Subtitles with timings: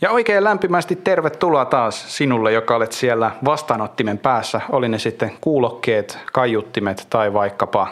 [0.00, 6.18] Ja oikein lämpimästi tervetuloa taas sinulle, joka olet siellä vastaanottimen päässä, oli ne sitten kuulokkeet,
[6.32, 7.88] kaiuttimet tai vaikkapa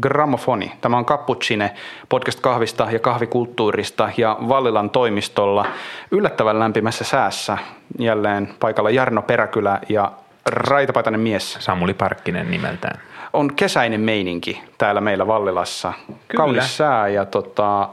[0.00, 0.72] Grammofoni.
[0.80, 1.74] Tämä on Cappuccine
[2.08, 5.66] podcast kahvista ja kahvikulttuurista ja Vallilan toimistolla
[6.10, 7.58] yllättävän lämpimässä säässä.
[7.98, 10.12] Jälleen paikalla Jarno Peräkylä ja
[10.46, 11.56] raitapaitainen mies.
[11.60, 13.00] Samuli Parkkinen nimeltään.
[13.32, 15.92] On kesäinen meininki täällä meillä Vallilassa.
[16.06, 16.18] Kyllä.
[16.36, 17.88] Kaunis sää ja tota,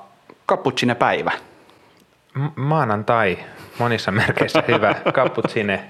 [0.48, 1.32] Cappuccine päivä.
[2.56, 3.38] Maanantai,
[3.80, 4.96] monissa merkeissä hyvä.
[5.12, 5.84] Cappuccine,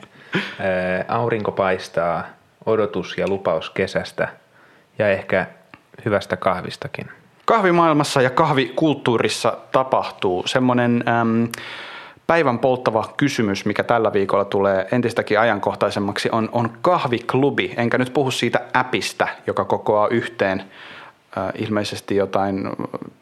[0.59, 2.23] ää, aurinko paistaa,
[2.65, 4.27] odotus ja lupaus kesästä
[4.99, 5.45] ja ehkä
[6.05, 7.09] hyvästä kahvistakin.
[7.45, 11.47] Kahvimaailmassa ja kahvikulttuurissa tapahtuu semmoinen äm,
[12.27, 17.73] päivän polttava kysymys, mikä tällä viikolla tulee entistäkin ajankohtaisemmaksi, on, on kahviklubi.
[17.77, 20.63] Enkä nyt puhu siitä appista, joka kokoaa yhteen
[21.55, 22.69] ilmeisesti jotain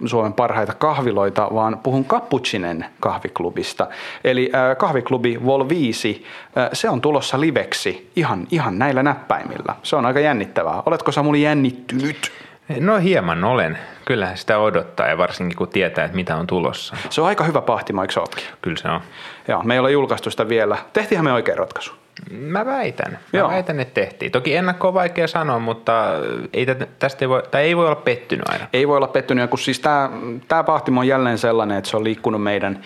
[0.05, 3.87] Suomen parhaita kahviloita, vaan puhun Cappuccinen kahviklubista.
[4.23, 6.25] Eli äh, kahviklubi Vol 5,
[6.57, 9.75] äh, se on tulossa liveksi ihan, ihan näillä näppäimillä.
[9.83, 10.83] Se on aika jännittävää.
[10.85, 12.31] Oletko Samuli jännittynyt?
[12.79, 13.77] No hieman olen.
[14.05, 16.95] Kyllähän sitä odottaa ja varsinkin kun tietää, että mitä on tulossa.
[17.09, 18.21] Se on aika hyvä pahtimo, eikö se?
[18.61, 19.01] Kyllä se on.
[19.47, 20.77] Joo, me ei ole julkaistu sitä vielä.
[20.93, 21.93] Tehtiinhän me oikein ratkaisu.
[22.31, 23.11] Mä väitän.
[23.11, 23.49] Mä Joo.
[23.49, 24.31] väitän, että tehtiin.
[24.31, 26.05] Toki ennakko on vaikea sanoa, mutta
[26.53, 26.65] ei
[26.99, 28.67] tästä ei voi, tai ei voi olla pettynyt aina.
[28.73, 30.09] Ei voi olla pettynyt, kun siis tämä,
[30.47, 32.83] tämä pahtimo on jälleen sellainen, että se on liikkunut meidän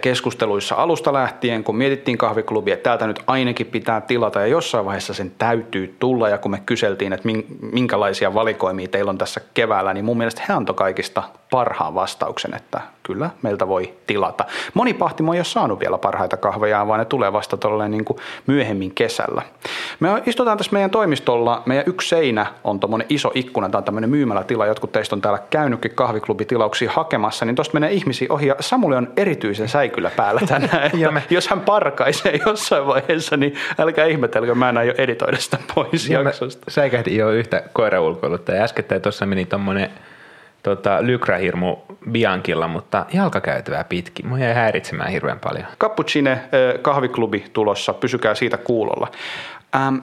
[0.00, 5.14] keskusteluissa alusta lähtien, kun mietittiin kahviklubia, että täältä nyt ainakin pitää tilata ja jossain vaiheessa
[5.14, 9.94] sen täytyy tulla ja kun me kyseltiin, että min- minkälaisia valikoimia teillä on tässä keväällä,
[9.94, 14.44] niin mun mielestä he antoi kaikista parhaan vastauksen, että kyllä meiltä voi tilata.
[14.74, 18.18] Moni pahtimo ei ole saanut vielä parhaita kahveja, vaan ne tulee vasta tolleen niin kuin
[18.46, 19.42] myöhemmin kesällä.
[20.00, 24.10] Me istutaan tässä meidän toimistolla, meidän yksi seinä on tuommoinen iso ikkuna, tämä on tämmöinen
[24.10, 28.96] myymälätila, jotkut teistä on täällä käynytkin kahviklubitilauksia hakemassa, niin tuosta menee ihmisiä ohi ja Samuli
[28.96, 34.68] on erityisen säikyllä päällä tänään, me- jos hän parkaisee jossain vaiheessa, niin älkää ihmetelkö, mä
[34.68, 36.64] en aio editoida sitä pois Ja mä jaksosta.
[36.70, 39.90] säikähdin jo yhtä koiraulkoilutta ja äskettäin tuossa meni tommonen
[40.62, 41.76] tota, lykrähirmu
[42.10, 44.26] Biankilla, mutta jalkakäytävää pitkin.
[44.26, 45.66] Mua jäi häiritsemään hirveän paljon.
[45.80, 46.38] Cappuccine
[46.82, 49.08] kahviklubi tulossa, pysykää siitä kuulolla.
[49.76, 49.96] Ähm,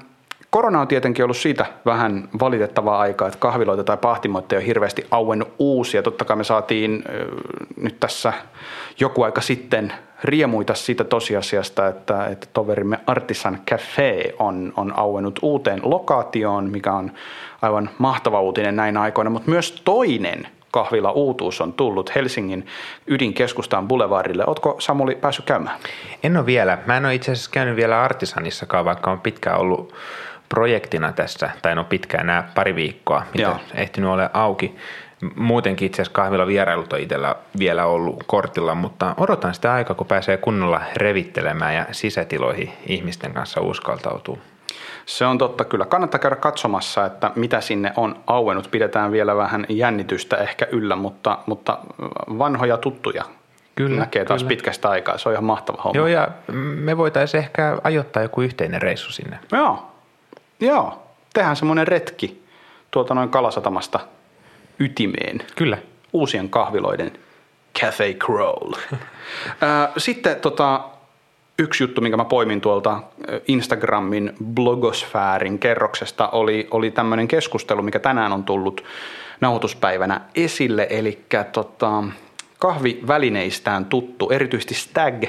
[0.50, 5.08] korona on tietenkin ollut siitä vähän valitettavaa aikaa, että kahviloita tai pahtimoita ei ole hirveästi
[5.12, 6.04] auennut uusia.
[6.04, 7.16] Totta kai me saatiin äh,
[7.78, 8.34] nyt tässä
[9.00, 9.94] joku aika sitten
[10.24, 17.12] riemuita siitä tosiasiasta, että, että toverimme Artisan Cafe on, on auennut uuteen lokaatioon, mikä on
[17.62, 22.66] aivan mahtava uutinen näinä aikoina, mutta myös toinen kahvila uutuus on tullut Helsingin
[23.08, 24.44] ydinkeskustaan Boulevardille.
[24.48, 25.80] Ootko Samuli päässyt käymään?
[26.24, 26.78] En ole vielä.
[26.86, 29.94] Mä en ole itse asiassa käynyt vielä Artisanissakaan, vaikka on pitkään ollut
[30.50, 33.60] projektina tässä, tai no pitkään nämä pari viikkoa, mitä Joo.
[33.74, 34.76] ehtinyt ole auki.
[35.36, 40.08] Muutenkin itse asiassa kahvilla vierailut on itsellä vielä ollut kortilla, mutta odotan sitä aikaa, kun
[40.08, 44.40] pääsee kunnolla revittelemään ja sisätiloihin ihmisten kanssa uskaltautuu.
[45.06, 45.86] Se on totta kyllä.
[45.86, 48.72] Kannattaa käydä katsomassa, että mitä sinne on auennut.
[48.72, 51.78] Pidetään vielä vähän jännitystä ehkä yllä, mutta, mutta
[52.38, 53.24] vanhoja tuttuja
[53.76, 54.50] Kyllä, näkee taas kyllä.
[54.50, 55.18] pitkästä aikaa.
[55.18, 55.98] Se on ihan mahtava homma.
[55.98, 59.40] Joo, ja me voitaisiin ehkä ajoittaa joku yhteinen reissu sinne.
[59.52, 59.92] Joo.
[60.60, 61.04] Joo.
[61.34, 62.46] Tehdään semmoinen retki
[62.92, 64.00] tuolta noin Kalasatamasta
[64.80, 65.42] ytimeen.
[65.56, 65.78] Kyllä.
[66.14, 67.12] Uusien kahviloiden
[67.80, 68.74] Cafe Crawl.
[69.98, 70.90] Sitten tota,
[71.60, 73.04] yksi juttu, minkä mä poimin tuolta
[73.48, 78.84] Instagramin blogosfäärin kerroksesta, oli, oli tämmöinen keskustelu, mikä tänään on tullut
[79.42, 82.04] nauhoituspäivänä esille, eli tota,
[82.60, 85.24] kahvivälineistään tuttu, erityisesti Stag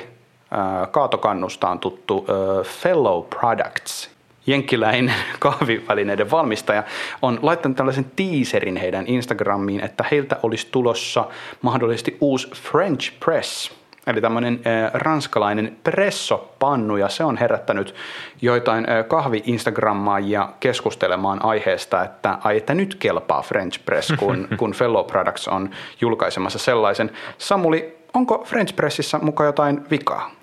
[0.91, 2.27] kaatokannustaan tuttu
[2.65, 4.11] Fellow Products
[4.51, 6.83] jenkkiläinen kahvivälineiden valmistaja
[7.23, 11.25] on laittanut tällaisen teaserin heidän Instagramiin, että heiltä olisi tulossa
[11.63, 13.73] mahdollisesti uusi French Press,
[14.07, 17.95] eli tämmöinen äh, ranskalainen pressopannu, ja se on herättänyt
[18.43, 25.07] joitain äh, kahvi-instagrammaajia keskustelemaan aiheesta, että ai että nyt kelpaa French Press, kun, kun Fellow
[25.07, 27.11] Products on julkaisemassa sellaisen.
[27.39, 30.40] Samuli, onko French Pressissä mukaan jotain vikaa?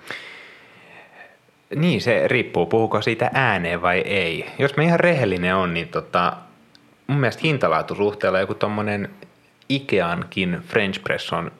[1.75, 4.45] Niin, se riippuu, puhuko siitä ääneen vai ei.
[4.59, 6.33] Jos me ihan rehellinen on, niin tota,
[7.07, 9.09] mun mielestä hintalaatusuhteella joku tommonen
[9.69, 11.51] Ikeankin French Press on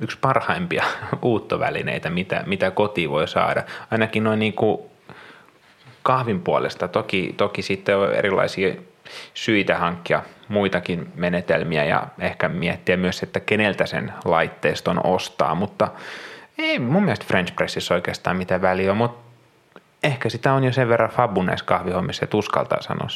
[0.00, 0.84] yksi parhaimpia
[1.22, 3.62] uuttovälineitä, mitä, mitä koti voi saada.
[3.90, 4.90] Ainakin noin niinku
[6.02, 6.88] kahvin puolesta.
[6.88, 8.74] Toki, toki sitten on erilaisia
[9.34, 15.88] syitä hankkia muitakin menetelmiä ja ehkä miettiä myös, että keneltä sen laitteiston ostaa, mutta
[16.58, 19.23] ei mun mielestä French Pressissä oikeastaan mitään väliä, mutta
[20.04, 23.06] ehkä sitä on jo sen verran fabu näissä kahvihommissa, että uskaltaa sanoa.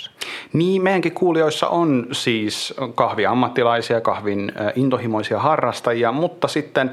[0.52, 6.90] Niin, meidänkin kuulijoissa on siis kahviammattilaisia, kahvin intohimoisia harrastajia, mutta sitten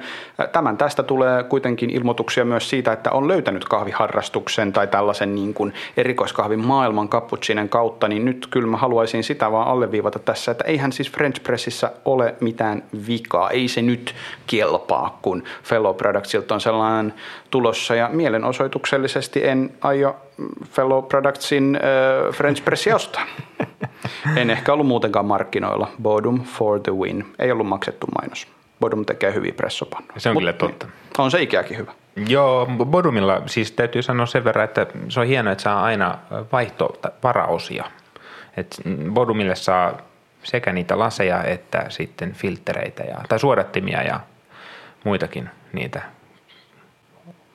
[0.52, 5.74] tämän tästä tulee kuitenkin ilmoituksia myös siitä, että on löytänyt kahviharrastuksen tai tällaisen niin kuin
[5.98, 10.92] erikoiskahvin maailman cappuccinen kautta, niin nyt kyllä mä haluaisin sitä vaan alleviivata tässä, että eihän
[10.92, 14.16] siis French Pressissä ole mitään vikaa, ei se nyt
[14.48, 17.14] kelpaa, kun Fellow Productsilta on sellainen
[17.52, 20.16] tulossa ja mielenosoituksellisesti en aio
[20.72, 23.26] Fellow Productsin äh, French Pressia ostaa.
[24.42, 25.92] en ehkä ollut muutenkaan markkinoilla.
[26.02, 27.26] Bodum for the win.
[27.40, 28.48] Ei ollut maksettu mainos.
[28.80, 30.14] Bodum tekee hyviä pressopannuja.
[30.20, 30.88] Se on Mut, kyllä totta.
[31.18, 31.92] On se ikäkin hyvä.
[32.28, 36.18] Joo, Bodumilla siis täytyy sanoa sen verran, että se on hienoa, että saa aina
[36.52, 37.86] vaihtovaraosia.
[38.58, 38.82] Et
[39.14, 39.98] Bodumille saa
[40.44, 44.20] sekä niitä laseja että sitten filtereitä ja, tai suodattimia ja
[45.04, 46.02] muitakin niitä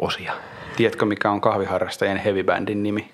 [0.01, 0.33] osia.
[0.77, 3.11] Tiedätkö, mikä on kahviharrastajien heavy-bandin nimi?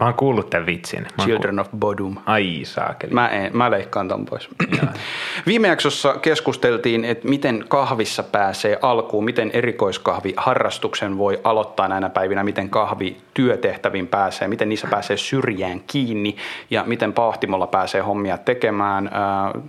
[0.00, 1.00] Mä oon kuullut tämän vitsin.
[1.00, 1.74] Mä Children kuullut.
[1.74, 2.16] of Bodum.
[2.26, 3.12] Ai saakeli.
[3.12, 4.48] Mä, en, mä leikkaan ton pois.
[5.46, 12.70] Viime jaksossa keskusteltiin, että miten kahvissa pääsee alkuun, miten erikoiskahviharrastuksen voi aloittaa näinä päivinä, miten
[12.70, 16.36] kahvi työtehtäviin pääsee, miten niissä pääsee syrjään kiinni
[16.70, 19.10] ja miten pahtimolla pääsee hommia tekemään.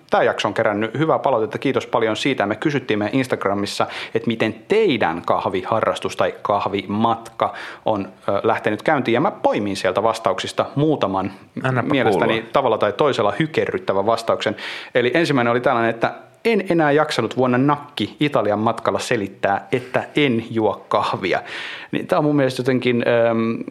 [0.10, 2.46] Tämä jakso on kerännyt hyvää palautetta, kiitos paljon siitä.
[2.46, 7.54] Me kysyttiin meidän Instagramissa, että miten teidän kahviharrastus tai kahvimatka
[7.86, 8.10] on
[8.44, 11.32] lähtenyt käyntiin ja mä poimin sieltä vastauksista muutaman
[11.64, 12.50] Annapa mielestäni kuulua.
[12.54, 14.56] tavalla tai toisella hykerryttävän vastauksen.
[14.96, 16.14] Eli ensimmäinen oli tällainen, että
[16.46, 21.42] en enää jaksanut vuonna nakki Italian matkalla selittää, että en juo kahvia.
[21.92, 23.62] Niin tämä on mun mielestä jotenkin ähm,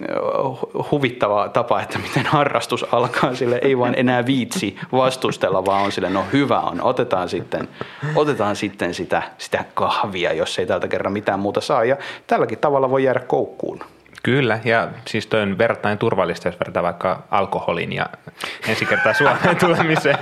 [0.91, 3.35] huvittava tapa, että miten harrastus alkaa.
[3.35, 7.69] Sille ei vaan enää viitsi vastustella, vaan on sille, no hyvä on, otetaan sitten,
[8.15, 11.85] otetaan sitten sitä, sitä kahvia, jos ei tältä kerran mitään muuta saa.
[11.85, 11.97] Ja
[12.27, 13.81] tälläkin tavalla voi jäädä koukkuun.
[14.23, 18.07] Kyllä, ja siis toi on vertain turvallista, jos vertaa vaikka alkoholin ja
[18.69, 20.19] ensi kertaa Suomeen tulemiseen.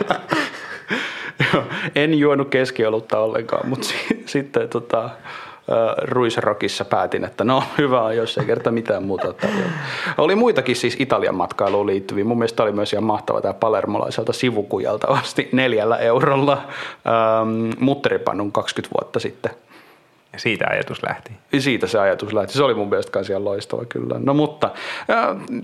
[1.94, 3.88] en juonut keskiolutta ollenkaan, mutta
[4.26, 5.10] sitten tota,
[6.02, 9.72] Ruisrokissa päätin, että no hyvä on, jos ei kerta mitään muuta tarjolla.
[10.18, 12.24] Oli muitakin siis Italian matkailuun liittyviä.
[12.24, 18.94] Mun mielestä oli myös ihan mahtava tämä palermolaiselta sivukujalta asti neljällä eurolla ähm, mutteripannun 20
[19.00, 19.50] vuotta sitten.
[20.36, 21.32] Ja siitä ajatus lähti.
[21.58, 22.52] Siitä se ajatus lähti.
[22.52, 24.16] Se oli mun mielestä ihan loistava kyllä.
[24.18, 24.70] No mutta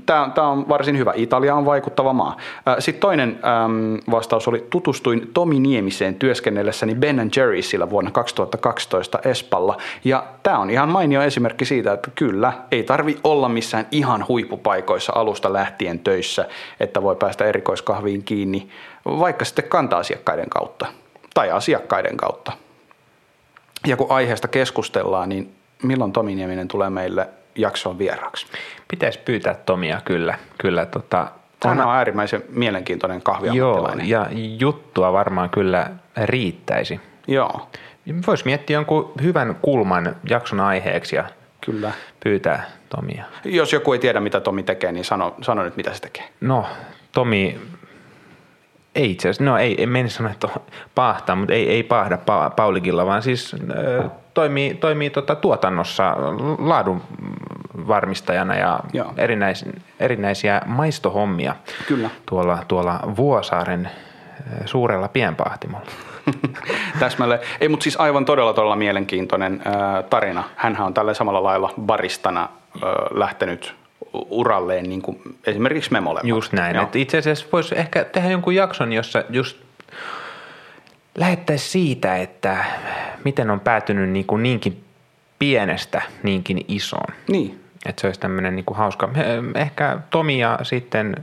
[0.07, 1.13] tämä on varsin hyvä.
[1.17, 2.37] Italia on vaikuttava maa.
[2.79, 3.29] Sitten toinen
[3.65, 9.77] äm, vastaus oli, tutustuin Tomi Niemiseen työskennellessäni Ben Jerry'sillä vuonna 2012 Espalla.
[10.05, 15.13] Ja tämä on ihan mainio esimerkki siitä, että kyllä, ei tarvi olla missään ihan huippupaikoissa
[15.17, 16.49] alusta lähtien töissä,
[16.81, 18.69] että voi päästä erikoiskahviin kiinni,
[19.05, 20.87] vaikka sitten kanta-asiakkaiden kautta
[21.35, 22.53] tai asiakkaiden kautta.
[23.87, 28.47] Ja kun aiheesta keskustellaan, niin milloin Tomi Nieminen tulee meille jaksoon vieraaksi?
[28.89, 30.39] Pitäisi pyytää Tomia kyllä.
[30.59, 31.29] kyllä tota,
[31.65, 34.09] Hän on äärimmäisen mielenkiintoinen kahviammattilainen.
[34.09, 35.91] Joo, ja juttua varmaan kyllä
[36.25, 37.01] riittäisi.
[37.27, 37.69] Joo.
[38.27, 41.25] Voisi miettiä jonkun hyvän kulman jakson aiheeksi ja
[41.61, 41.93] Kyllä.
[42.25, 43.25] pyytää Tomia.
[43.45, 46.25] Jos joku ei tiedä, mitä Tomi tekee, niin sano, sano nyt, mitä se tekee.
[46.41, 46.67] No,
[47.13, 47.61] Tomi
[48.95, 50.49] ei itse asiassa, no ei, en meni sanoa, että
[50.95, 56.17] pahtaa, mutta ei, ei pahda pa, Paulikilla, vaan siis ö, toimii, toimii tota tuotannossa
[56.59, 57.03] laadun
[57.89, 58.81] varmistajana ja
[59.17, 59.65] erinäis,
[60.01, 61.55] erinäisiä maistohommia
[61.89, 62.11] Kyllä.
[62.27, 63.91] Tuolla, tuolla Vuosaaren
[64.65, 65.87] suurella pienpahtimolla.
[67.01, 67.41] Täsmälleen.
[67.61, 70.45] Ei, mutta siis aivan todella todella mielenkiintoinen äh, tarina.
[70.57, 72.49] Hänhän on tällä samalla lailla baristana äh,
[73.11, 73.75] lähtenyt
[74.13, 76.21] uralleen niin kuin esimerkiksi Memolle.
[76.25, 76.77] Just näin.
[76.77, 79.57] Että itse asiassa voisi ehkä tehdä jonkun jakson, jossa just
[81.15, 82.65] lähettäisiin siitä, että
[83.25, 84.85] miten on päätynyt niin kuin niinkin
[85.39, 87.15] pienestä niinkin isoon.
[87.29, 87.61] Niin.
[87.87, 89.09] Että se olisi tämmöinen niin kuin hauska.
[89.55, 91.17] Ehkä Tomi ja sitten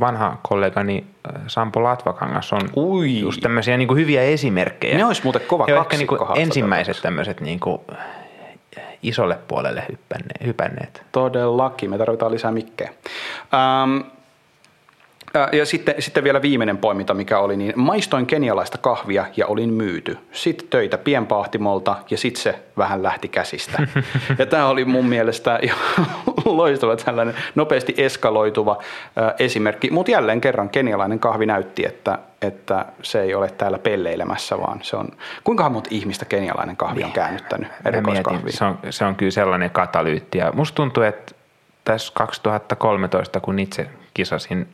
[0.00, 1.04] vanha kollegani
[1.46, 3.20] Sampo Latvakangas on Ui.
[3.20, 4.96] just tämmöisiä niin kuin hyviä esimerkkejä.
[4.96, 7.80] Ne olisi muuten kova ehkä niin kuin ensimmäiset tämmöiset niin kuin
[9.02, 9.84] isolle puolelle
[10.44, 11.02] hypänneet.
[11.12, 12.90] Todellakin, me tarvitaan lisää mikkejä.
[13.54, 14.08] Ähm,
[15.52, 20.18] ja sitten, sitten vielä viimeinen poiminta, mikä oli, niin maistoin kenialaista kahvia ja olin myyty.
[20.32, 23.82] Sitten töitä pienpahtimolta ja sitten se vähän lähti käsistä.
[24.38, 25.60] Ja tämä oli mun mielestä
[26.44, 28.78] loistava tällainen nopeasti eskaloituva
[29.38, 29.90] esimerkki.
[29.90, 34.96] Mutta jälleen kerran kenialainen kahvi näytti, että, että se ei ole täällä pelleilemässä, vaan se
[34.96, 35.08] on...
[35.44, 38.56] Kuinka monta ihmistä kenialainen kahvi on käännyttänyt erikoiskahviin?
[38.56, 40.38] Se on, se on kyllä sellainen katalyytti.
[40.38, 41.34] Ja musta tuntuu, että
[41.84, 44.68] tässä 2013, kun itse kisasin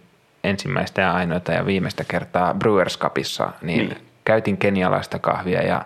[0.49, 3.99] ensimmäistä ja ainoita ja viimeistä kertaa Brewers Cupissa, niin, niin.
[4.25, 5.85] käytin kenialaista kahvia ja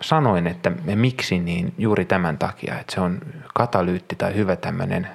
[0.00, 3.20] sanoin, että miksi, niin juuri tämän takia, että se on
[3.54, 5.08] katalyytti tai hyvä tämmöinen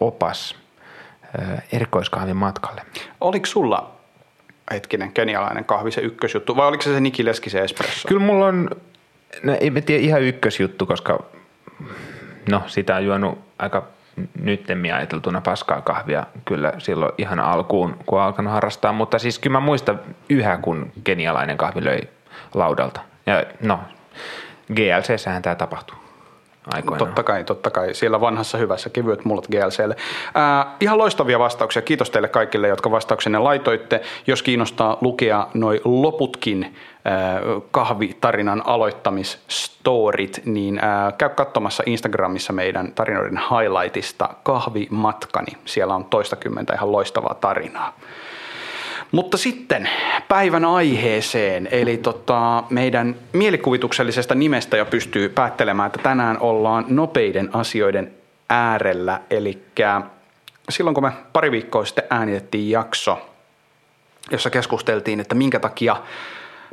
[0.00, 0.56] opas
[1.72, 2.82] erikoiskahvin matkalle.
[3.20, 3.94] Oliko sulla
[4.70, 8.08] hetkinen kenialainen kahvi se ykkösjuttu vai oliko se se Niki Leskisen espresso?
[8.08, 8.70] Kyllä mulla on,
[9.42, 11.24] no ei tiedä ihan ykkösjuttu, koska
[12.50, 13.86] no sitä on juonut aika
[14.40, 19.60] nyttemmin ajateltuna paskaa kahvia kyllä silloin ihan alkuun, kun alkanut harrastaa, mutta siis kyllä mä
[19.60, 22.00] muistan yhä, kun kenialainen kahvi löi
[22.54, 23.00] laudalta.
[23.26, 23.80] Ja no,
[24.74, 26.03] GLC-sähän tämä tapahtuu
[26.66, 26.98] aikoinaan.
[26.98, 27.94] Totta kai, totta kai.
[27.94, 29.96] Siellä vanhassa hyvässä kevyet mullat GLClle.
[30.34, 31.82] Ää, ihan loistavia vastauksia.
[31.82, 34.00] Kiitos teille kaikille, jotka vastauksenne laitoitte.
[34.26, 37.40] Jos kiinnostaa lukea noin loputkin ää,
[37.70, 45.52] kahvitarinan aloittamisstorit, niin ää, käy katsomassa Instagramissa meidän tarinoiden highlightista kahvimatkani.
[45.64, 47.92] Siellä on toistakymmentä ihan loistavaa tarinaa.
[49.14, 49.88] Mutta sitten
[50.28, 58.12] päivän aiheeseen, eli tota, meidän mielikuvituksellisesta nimestä jo pystyy päättelemään, että tänään ollaan nopeiden asioiden
[58.50, 59.20] äärellä.
[59.30, 59.62] Eli
[60.68, 63.30] silloin kun me pari viikkoa sitten äänitettiin jakso,
[64.30, 65.96] jossa keskusteltiin, että minkä takia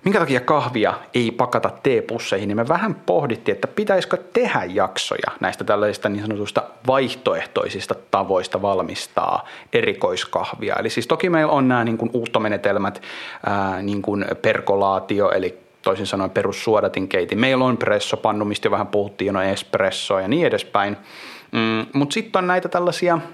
[0.03, 5.63] minkä takia kahvia ei pakata teepusseihin, niin me vähän pohdittiin, että pitäisikö tehdä jaksoja näistä
[5.63, 10.75] tällaisista niin sanotusta vaihtoehtoisista tavoista valmistaa erikoiskahvia.
[10.75, 13.01] Eli siis toki meillä on nämä niin kuin uuttomenetelmät,
[13.45, 17.35] ää, niin kuin perkolaatio, eli toisin sanoen perussuodatin keiti.
[17.35, 20.97] Meillä on pressopannu, mistä jo vähän puhuttiin, on espresso ja niin edespäin.
[21.51, 23.19] Mm, Mutta sitten on näitä tällaisia–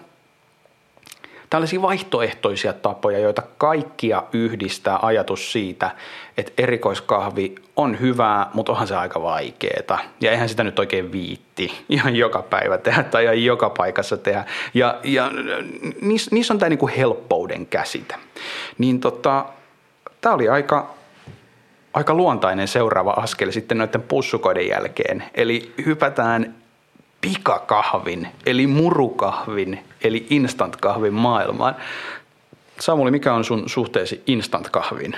[1.49, 5.91] tällaisia vaihtoehtoisia tapoja, joita kaikkia yhdistää ajatus siitä,
[6.37, 9.97] että erikoiskahvi on hyvää, mutta onhan se aika vaikeeta.
[10.21, 14.45] Ja eihän sitä nyt oikein viitti ihan joka päivä tehdä tai ihan joka paikassa tehdä.
[14.73, 15.31] Ja, ja
[16.01, 18.15] niissä, niissä on tämä niinku helppouden käsite.
[18.77, 19.45] Niin tota,
[20.21, 20.93] tämä oli aika,
[21.93, 25.23] aika luontainen seuraava askel sitten noiden pussukoiden jälkeen.
[25.35, 26.55] Eli hypätään
[27.21, 31.75] pikakahvin, eli murukahvin, eli instant-kahvin maailmaan.
[32.79, 35.17] Samuli, mikä on sun suhteesi instant-kahviin?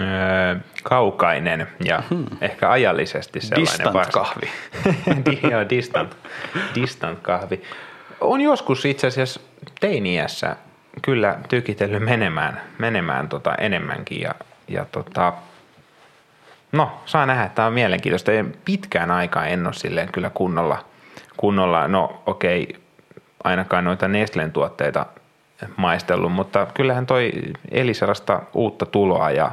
[0.00, 2.26] Öö, kaukainen ja hmm.
[2.40, 3.72] ehkä ajallisesti sellainen.
[3.72, 4.12] Distant vasta.
[4.12, 4.50] kahvi.
[5.50, 6.16] Joo, distant,
[6.74, 7.62] distant kahvi.
[8.20, 9.40] On joskus itse asiassa
[9.80, 10.56] teiniässä
[11.02, 14.34] kyllä tykitellyt menemään, menemään tota enemmänkin ja,
[14.68, 15.32] ja tota,
[16.72, 18.32] no saa nähdä, että tämä on mielenkiintoista.
[18.64, 20.84] Pitkään aikaa en ole silleen kyllä kunnolla–
[21.40, 22.82] kunnolla, no okei, okay,
[23.44, 25.06] ainakaan noita Nestlen tuotteita
[25.76, 27.32] maistellut, mutta kyllähän toi
[27.70, 29.50] eli sellaista uutta tuloa ja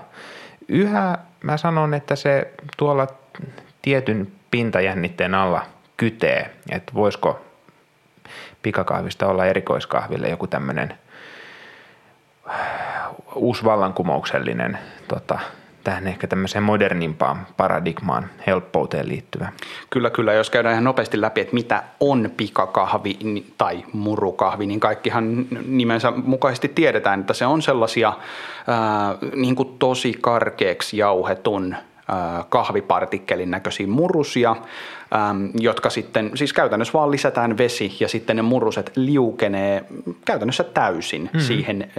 [0.67, 3.07] yhä mä sanon, että se tuolla
[3.81, 5.65] tietyn pintajännitteen alla
[5.97, 7.41] kytee, että voisiko
[8.63, 10.93] pikakahvista olla erikoiskahville joku tämmöinen
[13.35, 14.77] uusi vallankumouksellinen
[15.07, 15.39] tota,
[15.87, 19.51] tähän ehkä tämmöiseen modernimpaan paradigmaan, helppouteen liittyvä.
[19.89, 20.33] Kyllä, kyllä.
[20.33, 23.17] Jos käydään ihan nopeasti läpi, että mitä on pikakahvi
[23.57, 28.13] tai murukahvi, niin kaikkihan nimensä mukaisesti tiedetään, että se on sellaisia
[28.67, 31.75] ää, niin kuin tosi karkeaksi jauhetun
[32.49, 34.55] kahvipartikkelin näköisiä murusia,
[35.59, 39.85] jotka sitten, siis käytännössä vaan lisätään vesi ja sitten ne muruset liukenee
[40.25, 41.41] käytännössä täysin hmm.
[41.41, 41.91] siihen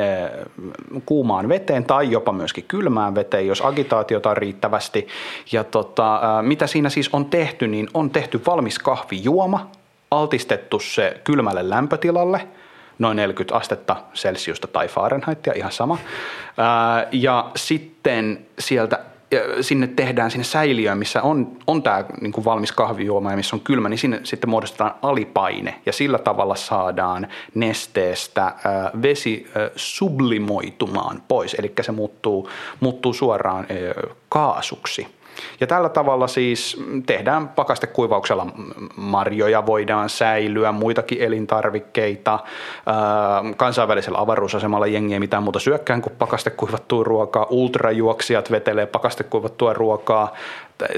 [1.06, 5.08] kuumaan veteen tai jopa myöskin kylmään veteen, jos agitaatiota on riittävästi.
[5.52, 9.70] Ja tota, mitä siinä siis on tehty, niin on tehty valmis kahvijuoma,
[10.10, 12.40] altistettu se kylmälle lämpötilalle–
[12.98, 15.98] noin 40 astetta Celsiusta tai Fahrenheitia, ihan sama.
[17.12, 18.98] ja sitten sieltä
[19.60, 23.60] sinne tehdään sinne säiliöön, missä on, on tämä niin kuin valmis kahvijuoma ja missä on
[23.60, 28.54] kylmä, niin sinne sitten muodostetaan alipaine ja sillä tavalla saadaan nesteestä äh,
[29.02, 35.17] vesi äh, sublimoitumaan pois, eli se muuttuu, muuttuu suoraan äh, kaasuksi.
[35.60, 38.46] Ja tällä tavalla siis tehdään pakastekuivauksella
[38.96, 42.38] marjoja, voidaan säilyä, muitakin elintarvikkeita.
[43.56, 47.46] Kansainvälisellä avaruusasemalla jengi ei mitään muuta syökkään kuin pakastekuivattua ruokaa.
[47.50, 50.34] Ultrajuoksijat vetelee pakastekuivattua ruokaa.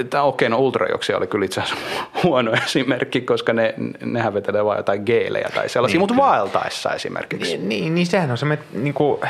[0.09, 1.85] Tämä okei, okay, no ultrajuoksija oli kyllä itse asiassa
[2.23, 3.73] huono esimerkki, koska ne,
[4.05, 7.57] nehän vetelee vain jotain geelejä tai sellaisia, niin, mutta vaeltaessa esimerkiksi.
[7.57, 9.21] Niin, niin, niin sehän on se niin kuin,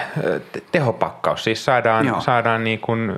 [0.71, 1.43] tehopakkaus.
[1.43, 3.15] Siis saadaan, saadaan niin kuin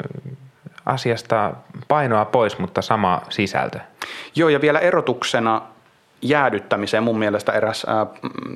[0.85, 1.53] asiasta
[1.87, 3.79] painoa pois, mutta sama sisältö.
[4.35, 5.61] Joo, ja vielä erotuksena
[6.23, 8.05] jäädyttämiseen mun mielestä eräs ää,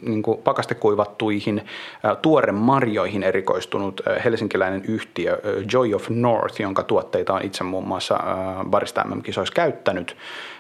[0.02, 1.66] niin kuin pakastekuivattuihin
[2.04, 5.40] ää, tuore marjoihin erikoistunut ää, helsinkiläinen yhtiö ää,
[5.74, 10.18] Joy of North, jonka tuotteita on itse muun muassa ää, Barista MM-kisoissa käyttänyt,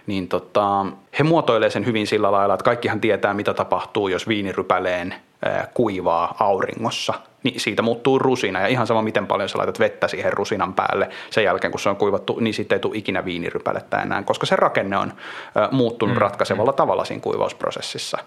[0.08, 0.86] niin tota,
[1.20, 6.36] he muotoilee sen hyvin sillä lailla, että kaikkihan tietää, mitä tapahtuu, jos viinirypäleen ää, kuivaa
[6.40, 7.14] auringossa–
[7.48, 8.60] niin siitä muuttuu rusina.
[8.60, 11.90] Ja ihan sama, miten paljon sä laitat vettä siihen rusinan päälle sen jälkeen, kun se
[11.90, 15.14] on kuivattu, niin sitten ei tule ikinä viinirypälettä enää, koska se rakenne on
[15.72, 16.22] muuttunut mm.
[16.22, 18.18] ratkaisevalla tavalla siinä kuivausprosessissa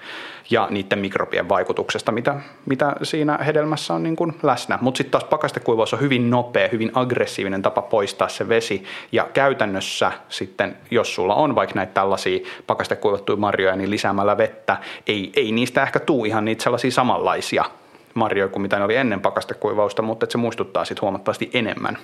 [0.51, 2.35] ja niiden mikrobien vaikutuksesta, mitä,
[2.67, 4.79] mitä siinä hedelmässä on niin kuin läsnä.
[4.81, 10.13] Mutta sitten taas pakastekuivaus on hyvin nopea, hyvin aggressiivinen tapa poistaa se vesi ja käytännössä
[10.29, 15.83] sitten, jos sulla on vaikka näitä tällaisia pakastekuivattuja marjoja, niin lisäämällä vettä ei, ei niistä
[15.83, 17.65] ehkä tuu ihan niitä sellaisia samanlaisia
[18.15, 21.99] marjoja kuin mitä ne oli ennen pakastekuivausta, mutta se muistuttaa sitten huomattavasti enemmän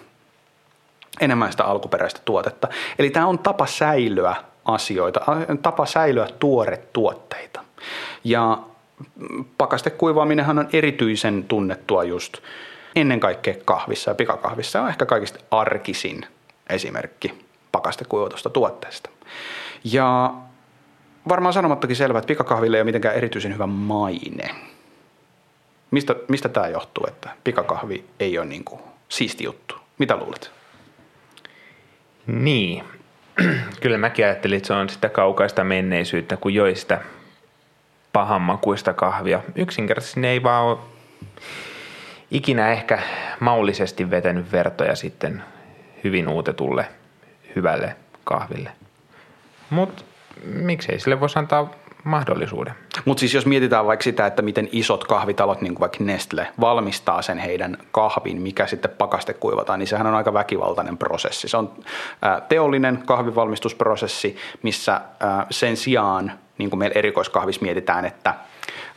[1.21, 2.69] enemmän sitä alkuperäistä tuotetta.
[2.99, 5.21] Eli tämä on tapa säilyä asioita,
[5.63, 7.61] tapa säilyä tuoretuotteita.
[8.25, 8.59] Ja
[9.59, 12.39] pakastekuivaaminenhan on erityisen tunnettua just
[12.97, 14.83] ennen kaikkea kahvissa ja pikakahvissa.
[14.83, 16.27] on ehkä kaikista arkisin
[16.71, 19.11] esimerkki pakastekuivatusta tuotteesta.
[19.85, 20.35] Ja
[21.29, 24.55] varmaan sanomattakin selvä, että pikakahville ei ole mitenkään erityisen hyvä maine.
[25.91, 29.77] Mistä, mistä tämä johtuu, että pikakahvi ei ole niin kuin siisti juttu?
[29.99, 30.51] Mitä luulet?
[32.27, 32.85] Niin.
[33.83, 37.01] Kyllä mäkin ajattelin, että se on sitä kaukaista menneisyyttä, kun joi sitä
[38.13, 39.41] pahanmakuista kahvia.
[39.55, 40.79] Yksinkertaisesti ne ei vaan ole
[42.31, 42.99] ikinä ehkä
[43.41, 45.43] maullisesti vetänyt vertoja sitten
[46.05, 46.87] hyvin uutetulle
[47.57, 48.71] hyvälle kahville.
[49.71, 50.05] Mutta
[50.45, 51.71] miksei sille voisi antaa
[52.07, 52.75] mahdollisuuden.
[53.05, 57.23] Mutta siis jos mietitään vaikka sitä, että miten isot kahvitalot, niin kuin vaikka Nestle, valmistaa
[57.23, 61.49] sen heidän kahvin, mikä sitten pakaste kuivataan, niin sehän on aika väkivaltainen prosessi.
[61.49, 61.73] Se on
[62.49, 65.01] teollinen kahvivalmistusprosessi, missä
[65.51, 68.35] sen sijaan, niin kuin meillä erikoiskahvis mietitään, että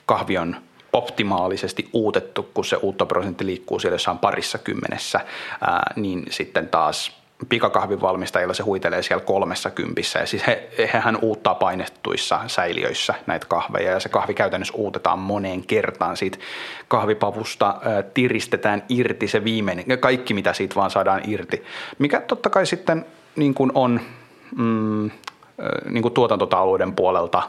[0.06, 0.56] kahvi on
[0.94, 5.20] optimaalisesti uutettu, kun se uuttoprosentti liikkuu siellä jossain parissa kymmenessä,
[5.96, 7.19] niin sitten taas
[7.50, 13.46] pikakahvin valmistajilla se huitelee siellä kolmessa kympissä ja siis he, hehän uuttaa painettuissa säiliöissä näitä
[13.50, 16.38] kahveja ja se kahvi käytännössä uutetaan moneen kertaan siitä
[16.88, 21.64] kahvipavusta ä, tiristetään irti se viimeinen, kaikki mitä siitä vaan saadaan irti,
[22.00, 23.06] mikä totta kai sitten
[23.36, 24.02] niin kuin on
[24.58, 25.12] mm,
[25.90, 27.44] niin kuin tuotantotaluuden puolelta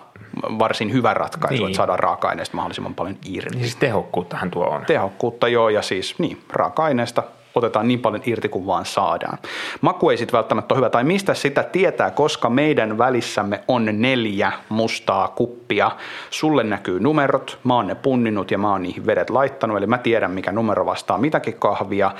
[0.58, 1.66] varsin hyvä ratkaisu, niin.
[1.66, 3.58] että saadaan raaka-aineesta mahdollisimman paljon irti.
[3.58, 4.84] Siis tehokkuuttahan tuo on.
[4.86, 7.22] Tehokkuutta joo ja siis niin, raaka-aineesta
[7.54, 9.38] otetaan niin paljon irti kuin vaan saadaan.
[9.80, 14.52] Maku ei sitten välttämättä ole hyvä, tai mistä sitä tietää, koska meidän välissämme on neljä
[14.68, 15.90] mustaa kuppia.
[16.30, 19.98] Sulle näkyy numerot, mä oon ne punninut ja mä oon niihin vedet laittanut, eli mä
[19.98, 22.10] tiedän mikä numero vastaa mitäkin kahvia,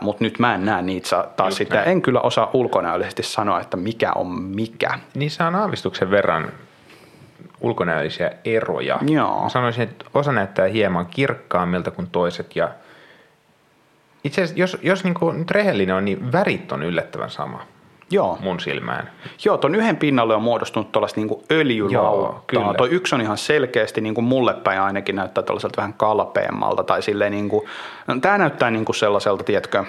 [0.00, 1.82] mutta nyt mä en näe niitä taas sitä.
[1.82, 4.98] En kyllä osaa ulkonäöllisesti sanoa, että mikä on mikä.
[5.14, 6.52] Niissä on aavistuksen verran
[7.60, 8.98] ulkonäöllisiä eroja.
[9.08, 9.48] Joo.
[9.48, 12.68] Sanoisin, että osa näyttää hieman kirkkaammilta kuin toiset ja
[14.24, 17.66] itse asiassa, jos, jos niin kuin nyt rehellinen on, niin värit on yllättävän sama.
[18.12, 18.38] Joo.
[18.40, 19.10] mun silmään.
[19.44, 22.74] Joo, tuon yhden pinnalle on muodostunut tuollaista niin öljylauttaa.
[22.74, 26.84] Tuo yksi on ihan selkeästi, niin kuin mulle päin ainakin näyttää tuollaiselta vähän kalpeammalta.
[26.84, 27.66] Tai silleen niin kuin,
[28.06, 29.84] no, tämä näyttää niin kuin sellaiselta, tiedätkö,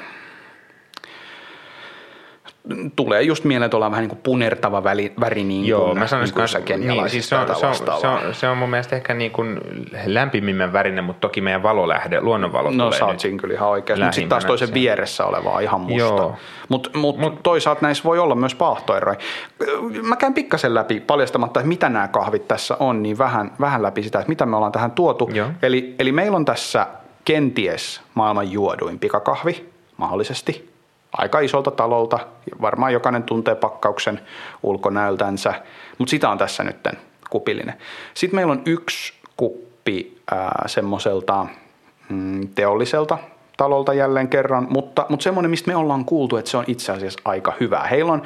[2.95, 6.07] tulee just mieleen, että ollaan vähän niin kuin punertava väri, väri niin Joo, kuin, mä
[6.07, 8.95] sanoisin niin kanssa, niin, siis se, on, se, on, se, on, se on mun mielestä
[8.95, 9.59] ehkä niin kuin
[10.05, 13.99] lämpimimmän värinen, mutta toki meidän valolähde, luonnonvalo No tulee sä oot siinä kyllä ihan oikein.
[13.99, 16.33] Mutta sitten taas toisen vieressä olevaa ihan musta.
[16.69, 19.17] Mutta mut, mut, toisaalta näissä voi olla myös paahtoeroja.
[20.01, 24.03] Mä käyn pikkasen läpi paljastamatta, että mitä nämä kahvit tässä on, niin vähän, vähän läpi
[24.03, 25.29] sitä, että mitä me ollaan tähän tuotu.
[25.61, 26.87] Eli, eli meillä on tässä
[27.25, 30.70] kenties maailman juoduin pikakahvi, mahdollisesti
[31.17, 32.19] aika isolta talolta.
[32.61, 34.21] Varmaan jokainen tuntee pakkauksen
[34.63, 35.53] ulkonäöltänsä,
[35.97, 36.87] mutta sitä on tässä nyt
[37.29, 37.73] kupillinen.
[38.13, 40.17] Sitten meillä on yksi kuppi
[40.65, 41.45] semmoiselta
[42.09, 43.17] mm, teolliselta
[43.61, 47.19] talolta jälleen kerran, mutta, mutta semmoinen, mistä me ollaan kuultu, että se on itse asiassa
[47.25, 47.79] aika hyvä.
[47.79, 48.21] Heillä on,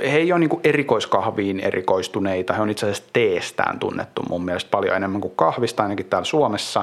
[0.00, 4.96] he ei ole niin erikoiskahviin erikoistuneita, he on itse asiassa teestään tunnettu mun mielestä paljon
[4.96, 6.82] enemmän kuin kahvista, ainakin täällä Suomessa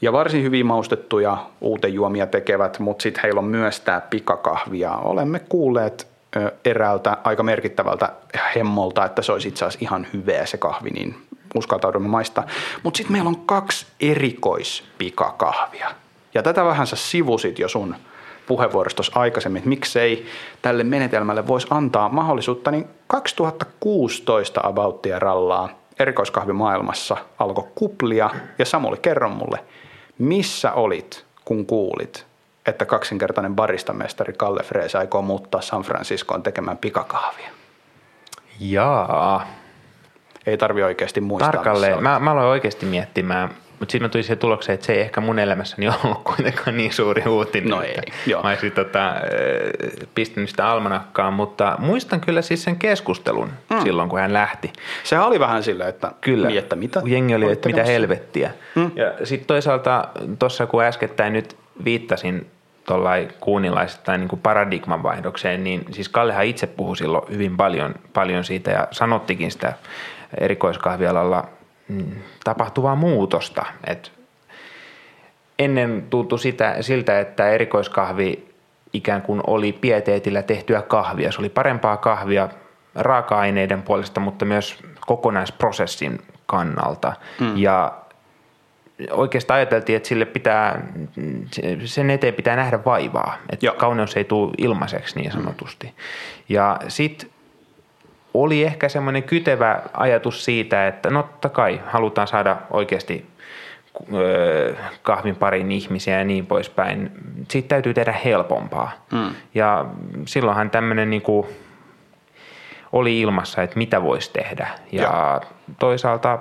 [0.00, 4.92] ja varsin hyvin maustettuja uutejuomia tekevät, mutta sitten heillä on myös tämä pikakahvia.
[4.92, 6.06] Olemme kuulleet
[6.64, 8.12] eräältä aika merkittävältä
[8.54, 11.14] hemmolta, että se olisi itse asiassa ihan hyvää se kahvi, niin
[11.54, 12.46] uskaltaudumme maistaa.
[12.82, 15.90] Mutta sitten meillä on kaksi erikoispikakahvia.
[16.34, 17.94] Ja tätä vähän sä sivusit jo sun
[18.46, 20.26] puheenvuorostossa aikaisemmin, että miksei
[20.62, 29.28] tälle menetelmälle voisi antaa mahdollisuutta, niin 2016 abouttia rallaa erikoiskahvimaailmassa alkoi kuplia ja Samuli kerro
[29.28, 29.58] mulle–
[30.18, 32.26] missä olit, kun kuulit,
[32.66, 37.50] että kaksinkertainen baristamestari Kalle Frees aikoo muuttaa San Franciscoon tekemään pikakahvia?
[38.60, 39.46] Jaa.
[40.46, 41.52] Ei tarvi oikeasti muistaa.
[41.52, 42.02] Tarkalleen.
[42.02, 45.20] Mä, mä aloin oikeasti miettimään mutta sitten mä tulin siihen tulokseen, että se ei ehkä
[45.20, 47.70] mun elämässäni ollut kuitenkaan niin suuri uutinen.
[47.70, 48.42] No ei, joo.
[48.42, 49.14] Mä olisin tota,
[50.14, 53.80] pistänyt sitä almanakkaan, mutta muistan kyllä siis sen keskustelun mm.
[53.82, 54.72] silloin, kun hän lähti.
[55.04, 56.48] Sehän oli vähän silleen, että, kyllä.
[56.48, 57.02] Niin, että mitä?
[57.04, 58.50] Jengi oli, että mitä helvettiä.
[58.74, 58.90] Mm.
[58.96, 62.46] Ja sitten toisaalta tuossa, kun äskettäin nyt viittasin
[62.86, 68.70] tuollain kuunilaisittain niin paradigman vaihdokseen, niin siis Kallehan itse puhui silloin hyvin paljon, paljon siitä
[68.70, 69.72] ja sanottikin sitä
[70.40, 71.48] erikoiskahvialalla
[72.44, 73.64] tapahtuvaa muutosta.
[73.86, 74.12] Et
[75.58, 78.48] ennen tuntui sitä, siltä, että erikoiskahvi
[78.92, 81.32] ikään kuin oli pieteetillä tehtyä kahvia.
[81.32, 82.48] Se oli parempaa kahvia
[82.94, 87.12] raaka-aineiden puolesta, mutta myös kokonaisprosessin kannalta.
[87.40, 87.56] Mm.
[87.56, 87.92] Ja
[89.10, 90.82] oikeastaan ajateltiin, että sille pitää,
[91.84, 93.74] sen eteen pitää nähdä vaivaa, että Joo.
[93.74, 95.86] kauneus ei tule ilmaiseksi niin sanotusti.
[95.86, 95.92] Mm.
[96.48, 97.30] Ja sitten
[98.42, 103.26] oli ehkä semmoinen kytevä ajatus siitä, että no totta kai halutaan saada oikeasti
[105.02, 107.10] kahvin parin ihmisiä ja niin poispäin.
[107.48, 108.92] Siitä täytyy tehdä helpompaa.
[109.12, 109.30] Mm.
[109.54, 109.86] Ja
[110.26, 111.46] silloinhan tämmöinen niin kuin
[112.92, 114.68] oli ilmassa, että mitä voisi tehdä.
[114.92, 115.40] Ja, ja
[115.78, 116.38] toisaalta,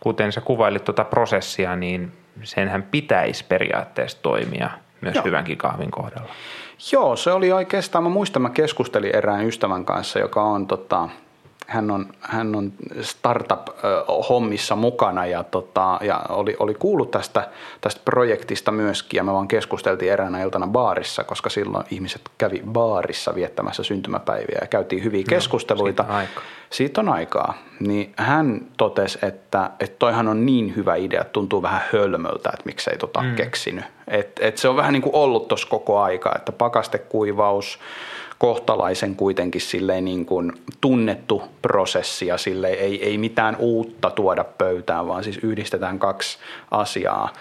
[0.00, 4.70] kuten sä kuvailit tuota prosessia, niin senhän pitäisi periaatteessa toimia
[5.00, 5.24] myös Joo.
[5.24, 6.28] hyvänkin kahvin kohdalla.
[6.92, 11.08] Joo, se oli oikeastaan, mä muistan, mä keskustelin erään ystävän kanssa, joka on tota,
[11.68, 17.48] hän on, hän on startup-hommissa mukana ja, tota, ja oli, oli kuullut tästä,
[17.80, 23.34] tästä projektista myöskin ja me vaan keskusteltiin eräänä iltana baarissa, koska silloin ihmiset kävi baarissa
[23.34, 26.02] viettämässä syntymäpäiviä ja käytiin hyviä no, keskusteluita.
[26.02, 26.40] Siitä on, aika.
[26.70, 27.54] siitä on aikaa.
[27.80, 32.66] Niin hän totesi, että, että toihan on niin hyvä idea, että tuntuu vähän hölmöltä, että
[32.66, 33.34] miksei tota mm.
[33.34, 33.84] keksinyt.
[34.06, 37.78] Et, et se on vähän niin kuin ollut tuossa koko aika, että pakastekuivaus,
[38.38, 45.08] kohtalaisen kuitenkin silleen niin kuin tunnettu prosessi ja sille ei, ei mitään uutta tuoda pöytään,
[45.08, 46.38] vaan siis yhdistetään kaksi
[46.70, 47.32] asiaa,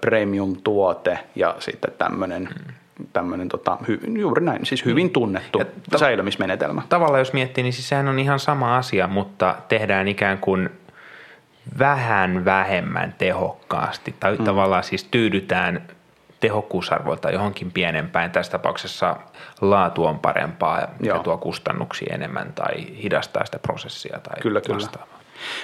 [0.00, 2.48] premium-tuote ja sitten tämmöinen
[3.12, 6.82] tämmöinen tota, hy, juuri näin, siis hyvin tunnettu ta- säilymismenetelmä.
[6.88, 10.70] Tavallaan jos miettii, niin siis sehän on ihan sama asia, mutta tehdään ikään kuin
[11.78, 14.14] vähän vähemmän tehokkaasti.
[14.20, 14.44] Tai mm.
[14.44, 15.82] tavallaan siis tyydytään
[16.40, 18.30] tehokkuusarvoilta johonkin pienempään.
[18.30, 19.16] Tässä tapauksessa
[19.60, 24.88] laatu on parempaa ja tuo kustannuksia enemmän tai hidastaa sitä prosessia tai Kyllä, kyllä.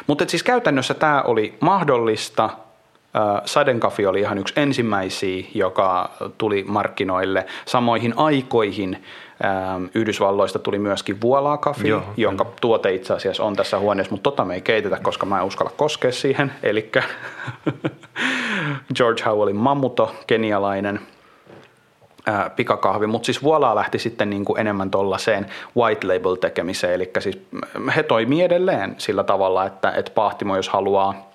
[0.07, 2.51] Mutta siis käytännössä tämä oli mahdollista.
[3.45, 9.05] Sadenkafi oli ihan yksi ensimmäisiä, joka tuli markkinoille samoihin aikoihin.
[9.95, 12.57] Yhdysvalloista tuli myöskin vuolaa kafi, Joo, jonka kyllä.
[12.61, 15.73] tuote itse asiassa on tässä huoneessa, mutta tota me ei keitetä, koska mä en uskalla
[15.77, 16.53] koskea siihen.
[16.63, 16.91] Eli
[18.95, 21.01] George Howellin mammuto, kenialainen
[22.27, 27.11] ää, pikakahvi, mutta siis Vuolaa lähti sitten niin kuin enemmän tuollaiseen white label tekemiseen, eli
[27.19, 27.39] siis
[27.97, 31.32] he toimii edelleen sillä tavalla, että, että Pahtimo, jos haluaa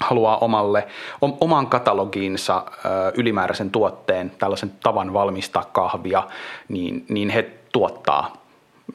[0.00, 0.86] haluaa omalle,
[1.20, 2.64] oman katalogiinsa
[3.14, 6.22] ylimääräisen tuotteen, tällaisen tavan valmistaa kahvia,
[6.68, 8.36] niin, niin he tuottaa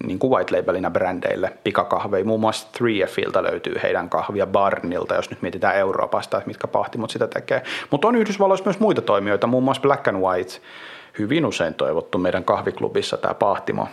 [0.04, 2.26] niin kuin white labelinä brändeille pikakahveja.
[2.26, 7.28] Muun muassa 3Filtä löytyy heidän kahvia Barnilta, jos nyt mietitään Euroopasta, että mitkä pahtimot sitä
[7.28, 7.64] tekee.
[7.90, 10.54] Mutta on Yhdysvalloissa myös muita toimijoita, muun muassa Black and White,
[11.20, 13.88] hyvin usein toivottu meidän kahviklubissa tämä pahtimo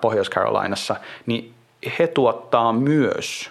[0.00, 0.96] Pohjois-Carolinassa,
[1.26, 1.54] niin
[1.98, 3.50] he tuottaa myös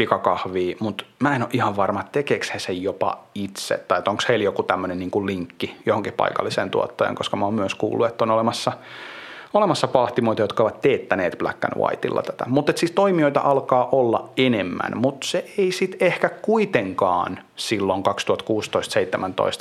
[0.00, 4.44] pikakahvia, mutta mä en ole ihan varma, tekeekö he sen jopa itse, tai onko heillä
[4.44, 8.72] joku tämmöinen niin linkki johonkin paikalliseen tuottajan, koska mä oon myös kuullut, että on olemassa
[9.54, 12.44] olemassa pahtimoita, jotka ovat teettäneet Black and Whiteilla tätä.
[12.48, 18.02] Mutta siis toimijoita alkaa olla enemmän, mutta se ei sitten ehkä kuitenkaan silloin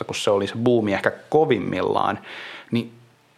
[0.01, 2.19] 2016-2017, kun se oli se buumi ehkä kovimmillaan,
[2.71, 2.91] niin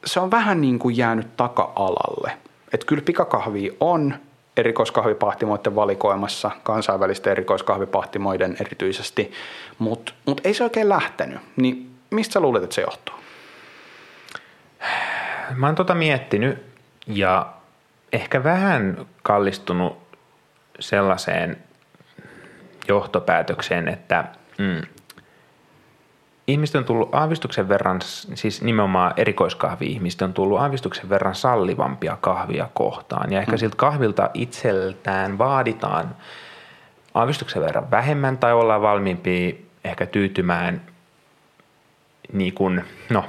[0.05, 2.31] se on vähän niin kuin jäänyt taka-alalle.
[2.73, 4.13] Että kyllä pikakahvi on
[4.61, 9.31] erikoiskahvipahtimoiden valikoimassa, kansainvälisten erikoiskahvipahtimoiden erityisesti,
[9.79, 11.39] mutta mut ei se oikein lähtenyt.
[11.55, 13.15] Niin mistä sä luulet, että se johtuu?
[15.55, 16.65] Mä oon tota miettinyt
[17.07, 17.53] ja
[18.13, 19.97] ehkä vähän kallistunut
[20.79, 21.57] sellaiseen
[22.87, 24.25] johtopäätökseen, että
[24.57, 24.81] mm,
[26.47, 28.01] ihmiset on tullut aavistuksen verran,
[28.33, 33.31] siis nimenomaan erikoiskahvi-ihmiset on tullut aavistuksen verran sallivampia kahvia kohtaan.
[33.31, 33.57] Ja ehkä mm.
[33.57, 36.15] siltä kahvilta itseltään vaaditaan
[37.13, 40.81] aavistuksen verran vähemmän tai ollaan valmiimpia ehkä tyytymään
[42.33, 43.25] niin kuin, no,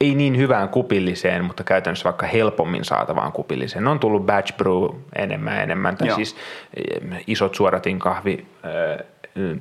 [0.00, 3.84] ei niin hyvään kupilliseen, mutta käytännössä vaikka helpommin saatavaan kupilliseen.
[3.84, 4.84] Ne on tullut batch brew
[5.16, 6.16] enemmän ja enemmän, tai Joo.
[6.16, 6.36] siis
[6.76, 9.06] eh, isot suoratin kahvi, äh,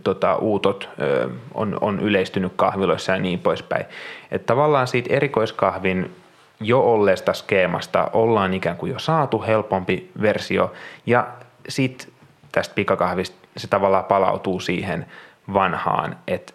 [0.03, 3.85] tota, uutot äh, on, on yleistynyt kahviloissa ja niin poispäin.
[4.31, 6.15] Että tavallaan siitä erikoiskahvin
[6.59, 10.73] jo olleesta skeemasta ollaan ikään kuin jo saatu helpompi versio,
[11.05, 11.27] ja
[11.69, 12.11] sitten
[12.51, 15.05] tästä pikakahvista se tavallaan palautuu siihen
[15.53, 16.53] vanhaan, että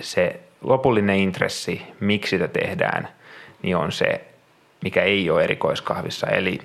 [0.00, 3.08] se lopullinen intressi, miksi sitä tehdään,
[3.62, 4.24] niin on se,
[4.82, 6.58] mikä ei ole erikoiskahvissa, eli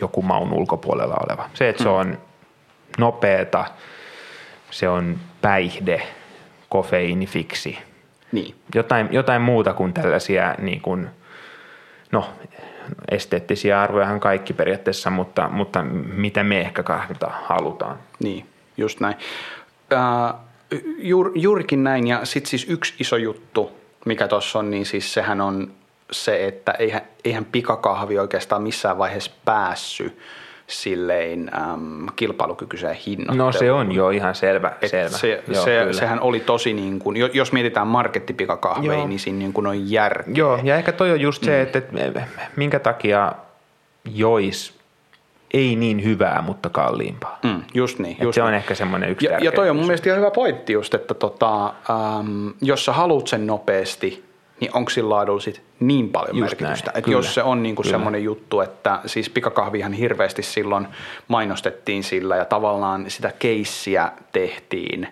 [0.00, 1.50] joku maun ulkopuolella oleva.
[1.54, 1.94] Se, että se mm.
[1.94, 2.18] on
[2.98, 3.64] nopeeta,
[4.70, 6.02] se on päihde,
[6.68, 7.78] kofeiinifiksi,
[8.32, 8.54] Niin.
[8.74, 11.08] Jotain, jotain muuta kuin tällaisia niin kuin,
[12.12, 12.30] no,
[13.10, 15.82] esteettisiä arvojahan kaikki periaatteessa, mutta, mutta
[16.14, 17.98] mitä me ehkä kahvilta halutaan.
[18.18, 19.16] Niin, just näin.
[19.92, 20.34] Äh,
[20.98, 23.72] juur, juurikin näin, ja sitten siis yksi iso juttu,
[24.04, 25.72] mikä tuossa on, niin siis sehän on
[26.12, 30.18] se, että eihän, eihän pikakahvi oikeastaan missään vaiheessa päässyt
[30.68, 33.38] silleen äm, kilpailukykyiseen hinnoitteluun.
[33.46, 34.72] No se on jo ihan selvä.
[34.82, 35.08] Et selvä.
[35.16, 35.92] Se, Joo, se, kyllä.
[35.92, 39.06] sehän oli tosi niin kuin, jo- jos mietitään markettipikakahveja, Joo.
[39.06, 40.34] niin siinä niin kuin on järkeä.
[40.36, 42.22] Joo, ja ehkä toi on just se, että, että
[42.56, 43.32] minkä takia
[44.14, 44.78] jois
[45.54, 47.38] ei niin hyvää, mutta kalliimpaa.
[47.44, 48.10] Mm, just niin.
[48.12, 48.56] Just Just se on niin.
[48.56, 51.66] ehkä semmoinen yksi Ja, ja toi on mun mielestä ihan hyvä pointti just, että tota,
[51.66, 54.24] äm, jos sä haluat sen nopeasti,
[54.60, 56.90] niin onko sillä laadulla sit niin paljon Just merkitystä.
[56.90, 60.88] näin, Että kyllä, jos se on niinku semmoinen juttu, että siis pikakahvihan hirveästi silloin
[61.28, 65.08] mainostettiin sillä ja tavallaan sitä keissiä tehtiin.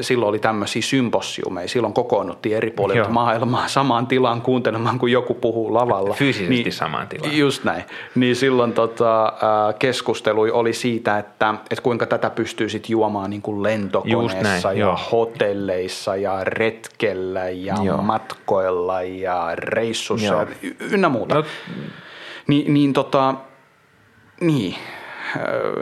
[0.00, 3.10] Silloin oli tämmöisiä symposiumeja, silloin kokoonnuttiin eri puolilta Joo.
[3.10, 6.14] maailmaa samaan tilaan kuuntelemaan, kun joku puhuu lavalla.
[6.14, 7.36] Fyysisesti samaan tilaan.
[7.36, 7.84] Just näin.
[8.14, 9.32] Niin silloin tota,
[9.78, 14.86] keskustelui oli siitä, että, että kuinka tätä pystyy sit juomaan niin kuin lentokoneessa näin, ja
[14.86, 14.98] joo.
[15.12, 18.02] hotelleissa ja retkellä ja Joo.
[18.02, 20.40] matkoilla ja reissussa Joo.
[20.40, 20.46] ja
[20.80, 21.34] ynnä muuta.
[21.34, 21.44] No,
[22.46, 23.34] Ni, niin tota,
[24.40, 24.74] niin.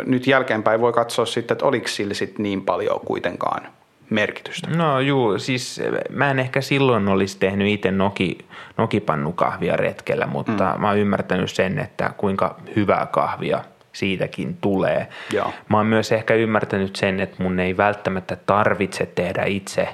[0.06, 3.68] Nyt jälkeenpäin voi katsoa sitten, että oliko sillä sit niin paljon kuitenkaan
[4.10, 4.70] merkitystä.
[4.70, 8.38] no juu, siis mä en ehkä silloin olisi tehnyt itse noki,
[8.76, 10.80] nokipannukahvia retkellä, mutta mm.
[10.80, 15.08] mä oon ymmärtänyt sen, että kuinka hyvää kahvia siitäkin tulee.
[15.32, 15.52] Joo.
[15.68, 19.88] Mä oon myös ehkä ymmärtänyt sen, että mun ei välttämättä tarvitse tehdä itse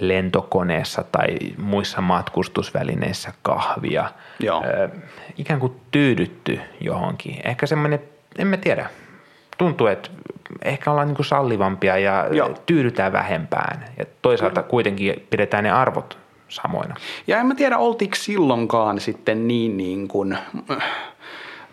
[0.00, 4.10] lentokoneessa tai muissa matkustusvälineissä kahvia.
[4.40, 4.64] Joo.
[4.64, 4.88] Ö,
[5.38, 7.40] ikään kuin tyydytty johonkin.
[7.44, 8.00] Ehkä semmoinen,
[8.38, 8.90] en mä tiedä,
[9.58, 10.10] tuntuu, että
[10.64, 12.54] ehkä ollaan niin kuin sallivampia ja Joo.
[12.66, 13.84] tyydytään vähempään.
[13.98, 16.94] Ja toisaalta kuitenkin pidetään ne arvot samoina.
[17.26, 20.38] Ja en mä tiedä, oltiinko silloinkaan sitten niin, niin kuin,
[20.70, 20.84] äh,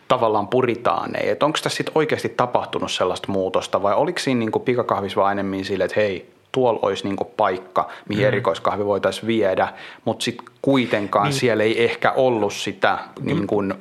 [0.08, 5.22] tavallaan puritaaneja, että onko tässä sitten oikeasti tapahtunut sellaista muutosta vai oliko siinä niin pikakahvissa
[5.22, 8.28] vaan enemmän sille, että hei, tuolla olisi niin paikka, mihin mm.
[8.28, 9.74] erikoiskahvi voitaisiin viedä,
[10.06, 11.34] mutta sitten kuitenkaan niin.
[11.34, 13.74] siellä ei ehkä ollut sitä niin kuin,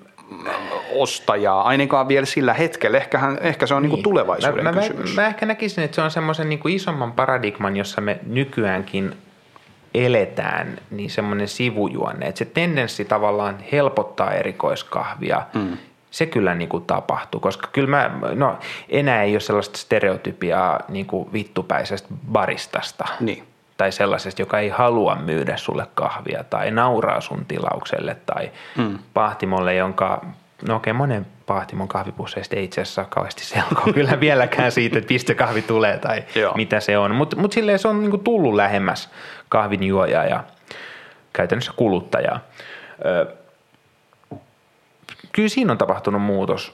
[0.94, 2.98] ostajaa, ainakaan vielä sillä hetkellä.
[2.98, 3.92] Ehkähän, ehkä se on niin.
[3.92, 5.14] Niin tulevaisuuden mä, mä, kysymys.
[5.14, 9.14] Mä, mä ehkä näkisin, että se on semmoisen niin isomman paradigman, jossa me nykyäänkin
[9.94, 15.76] eletään, niin semmoinen sivujuonne, että se tendenssi tavallaan helpottaa erikoiskahvia, mm.
[16.10, 21.06] se kyllä niin kuin tapahtuu, koska kyllä mä, no enää ei ole sellaista stereotypiaa niin
[21.06, 23.04] kuin vittupäisestä baristasta.
[23.20, 23.47] Niin.
[23.78, 28.98] Tai sellaisesta, joka ei halua myydä sulle kahvia tai nauraa sun tilaukselle tai mm.
[29.14, 30.24] pahtimolle, jonka,
[30.68, 35.34] no okei, monen pahtimon kahvipusseista ei itse asiassa kauheasti selkoa kyllä vieläkään siitä, että mistä
[35.34, 36.54] kahvi tulee tai Joo.
[36.54, 37.14] mitä se on.
[37.14, 39.10] Mutta mut silleen se on niinku tullut lähemmäs
[39.48, 40.44] kahvin juojaa ja
[41.32, 42.40] käytännössä kuluttajaa.
[43.04, 43.26] Ö,
[45.32, 46.72] kyllä siinä on tapahtunut muutos.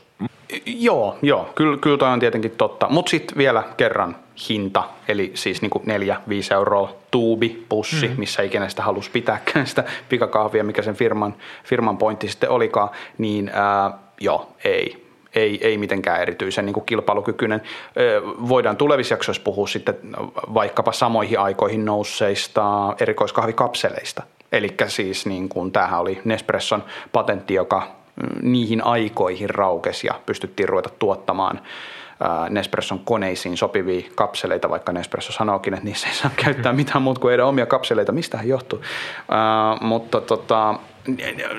[0.66, 2.88] Joo, joo, kyllä, kyllä toi on tietenkin totta.
[2.88, 4.16] Mutta sitten vielä kerran
[4.48, 8.14] hinta, eli siis niinku 4-5 euroa tuubi, pussi, mm.
[8.18, 13.50] missä ikinä sitä halusi pitääkään sitä pikakahvia, mikä sen firman, firman pointti sitten olikaan, niin
[13.54, 15.04] ää, joo, ei.
[15.34, 17.62] Ei, ei mitenkään erityisen niin kilpailukykyinen.
[17.96, 19.94] Ö, Voidaan tulevissa jaksoissa puhua sitten
[20.54, 24.22] vaikkapa samoihin aikoihin nousseista erikoiskahvikapseleista.
[24.52, 27.88] Eli siis niin kuin, tämähän oli Nespresson patentti, joka
[28.22, 31.60] mm, niihin aikoihin raukesi ja pystyttiin ruveta tuottamaan
[32.50, 37.30] Nespresson koneisiin sopivia kapseleita, vaikka Nespresso sanookin, että niissä ei saa käyttää mitään muuta kuin
[37.30, 38.12] heidän omia kapseleita.
[38.12, 38.82] Mistähän johtuu?
[39.28, 40.74] Ää, mutta tota,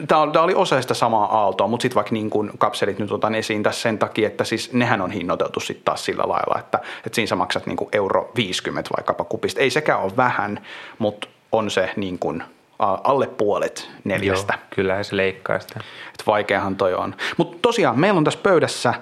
[0.07, 3.63] tämä oli osa sitä samaa aaltoa, mutta sitten vaikka niin kun kapselit nyt otan esiin
[3.63, 7.27] tässä sen takia, että siis nehän on hinnoiteltu sitten taas sillä lailla, että, että siinä
[7.27, 9.61] sä maksat niin euro 50 vaikkapa kupista.
[9.61, 10.59] Ei sekään ole vähän,
[10.99, 12.43] mutta on se niin kuin
[12.79, 14.53] alle puolet neljästä.
[14.53, 15.79] Joo, kyllähän se leikkaa sitä.
[16.07, 17.15] Että vaikeahan toi on.
[17.37, 18.93] Mutta tosiaan, meillä on tässä pöydässä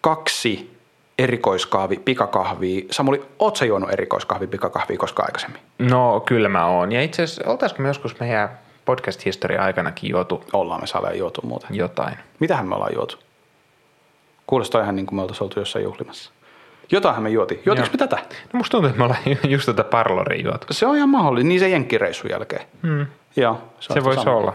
[0.00, 0.71] kaksi
[1.18, 2.84] erikoiskahvi, pikakahvia.
[2.90, 5.60] Samuli, oot sä juonut erikoiskahvi, pikakahvia koskaan aikaisemmin?
[5.78, 6.92] No kyllä mä oon.
[6.92, 8.48] Ja itse asiassa, oltaisiko me joskus meidän
[8.84, 11.74] podcast-historia aikanakin juotu Ollaan me saadaan juotu muuten.
[11.76, 12.14] jotain?
[12.40, 13.16] Mitähän me ollaan juotu?
[14.46, 16.30] Kuulostaa ihan niin kuin me oltaisiin oltu jossain juhlimassa.
[16.92, 17.62] Jotainhan me juotiin.
[17.66, 18.16] Juotiinko me tätä?
[18.52, 20.66] No musta tuntuu, että me ollaan just tätä parloria juotu.
[20.70, 21.48] Se on ihan mahdollista.
[21.48, 22.62] Niin se jenkkireissun jälkeen.
[22.82, 23.06] Hmm.
[23.36, 24.52] Joo, Se, se voisi olla.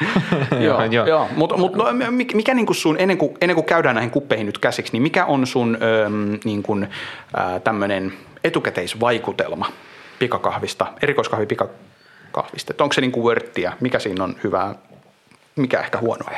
[0.66, 1.06] joo, joo.
[1.06, 1.28] joo.
[1.36, 1.84] mutta mut, no,
[2.32, 5.24] mikä, niin kuin sun, ennen kuin, ennen kuin käydään näihin kuppeihin nyt käsiksi, niin mikä
[5.24, 6.88] on sun öm, niin kuin,
[7.36, 8.12] ää, tämmöinen
[8.44, 9.66] etukäteisvaikutelma
[10.18, 12.72] pikakahvista, erikoiskahvi pikakahvista?
[12.72, 13.72] Et onko se niin kuin wörttiä?
[13.80, 14.74] Mikä siinä on hyvää,
[15.56, 16.30] mikä ehkä huonoa?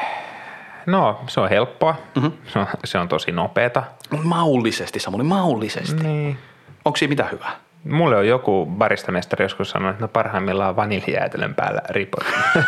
[0.86, 1.94] No, se on helppoa.
[2.14, 2.32] Mm-hmm.
[2.46, 3.82] Se, on, se on tosi nopeeta.
[4.22, 6.02] Maullisesti, Samuli, maullisesti.
[6.02, 6.38] Niin.
[6.84, 7.56] Onko siinä mitä hyvää?
[7.84, 12.24] Mulle on joku baristamestari joskus sanonut, että no parhaimmillaan vaniljäätelön päällä ripot,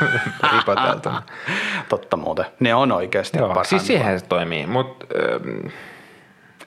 [0.57, 1.23] ripoteltuna.
[1.89, 2.45] Totta muuten.
[2.61, 5.07] Ne on oikeasti Joo, siis siihen se toimii, mutta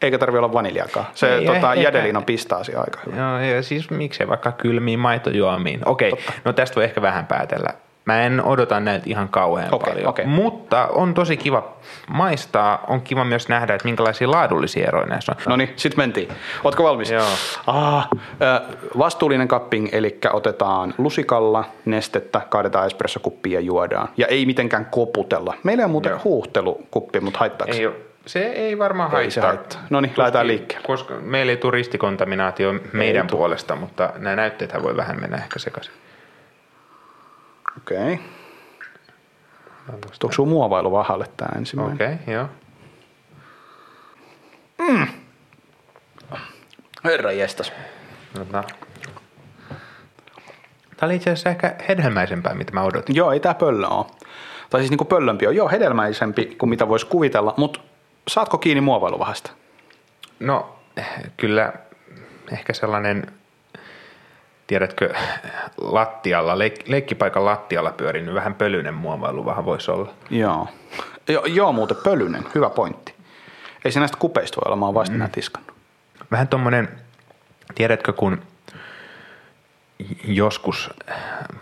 [0.01, 1.05] Eikä tarvi olla vaniljakaan.
[1.13, 3.17] Se Ei, tota, jädelin on pistaasia aika hyvä.
[3.17, 5.79] Joo, ja siis miksei vaikka kylmiin maitojuomiin.
[5.85, 6.11] Okei,
[6.45, 7.73] no tästä voi ehkä vähän päätellä.
[8.07, 10.25] Mä en odota näiltä ihan kauhean Okei, paljon, okei.
[10.25, 11.73] mutta on tosi kiva
[12.09, 12.83] maistaa.
[12.87, 15.37] On kiva myös nähdä, että minkälaisia laadullisia eroja näissä on.
[15.49, 16.29] No niin, sit mentiin.
[16.63, 17.11] Ootko valmis?
[17.11, 17.25] Joo.
[17.67, 18.07] Ah,
[18.97, 24.07] vastuullinen cupping, eli otetaan lusikalla nestettä, kaadetaan espressokuppiin ja juodaan.
[24.17, 25.53] Ja ei mitenkään koputella.
[25.63, 26.19] Meillä on muuten Joo.
[26.23, 27.79] huuhtelukuppi, mutta haittaako se?
[27.81, 27.89] Ei,
[28.25, 29.31] se ei varmaan Ei haittaa.
[29.31, 29.81] se haittaa.
[29.89, 30.87] No niin, lähdetään liikkeelle.
[30.87, 35.93] Koska meillä ei tule ristikontaminaatio meidän puolesta, mutta nämä näytteethän voi vähän mennä ehkä sekaisin.
[37.77, 38.13] Okei.
[38.13, 38.17] Okay.
[40.19, 41.95] Tuoko sun muovailu vahalle tämä ensimmäinen?
[41.95, 42.47] Okei, okay, joo.
[47.03, 47.73] Herra jestas.
[48.33, 48.63] Tota.
[50.97, 53.15] Tämä oli itse asiassa ehkä hedelmäisempää, mitä mä odotin.
[53.15, 54.05] Joo, ei tää pöllö ole.
[54.69, 55.55] Tai siis niinku pöllömpi on.
[55.55, 57.79] Joo, hedelmäisempi kuin mitä voisi kuvitella, mutta
[58.27, 59.51] saatko kiinni muovailuvahasta?
[60.39, 60.79] No,
[61.37, 61.73] kyllä
[62.51, 63.31] ehkä sellainen,
[64.67, 65.13] tiedätkö,
[65.77, 70.13] lattialla, leik- leikkipaikan lattialla pyörinyt vähän pölyinen muovailu vähän voisi olla.
[70.29, 70.67] Joo.
[71.27, 72.45] Jo, joo, muuten pölyinen.
[72.55, 73.13] Hyvä pointti.
[73.85, 75.29] Ei se näistä kupeista voi olla, mä oon vasta mm.
[75.31, 75.75] tiskannut.
[76.31, 76.89] Vähän tommonen,
[77.75, 78.41] tiedätkö, kun
[80.25, 80.89] joskus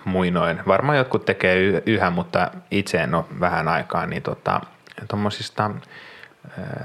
[0.06, 4.62] muinoin, varmaan jotkut tekee yhä, mutta itse en ole vähän aikaa, niin tota,
[5.08, 5.72] tuommoisista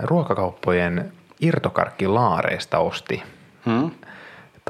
[0.03, 3.23] ruokakauppojen irtokarkkilaareista osti
[3.65, 3.91] Hmm?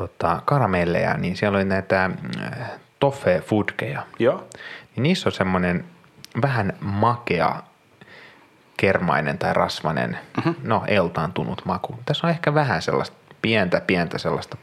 [0.01, 4.03] Tota, karamelleja, niin siellä oli näitä äh, toffee foodkeja.
[4.19, 4.49] Joo.
[4.97, 5.85] Niin niissä on semmoinen
[6.43, 7.63] vähän makea,
[8.77, 10.55] kermainen tai rasvainen, mm-hmm.
[10.63, 11.99] no eltaantunut maku.
[12.07, 14.57] Tässä on ehkä vähän sellaista pientä, pientä sellaista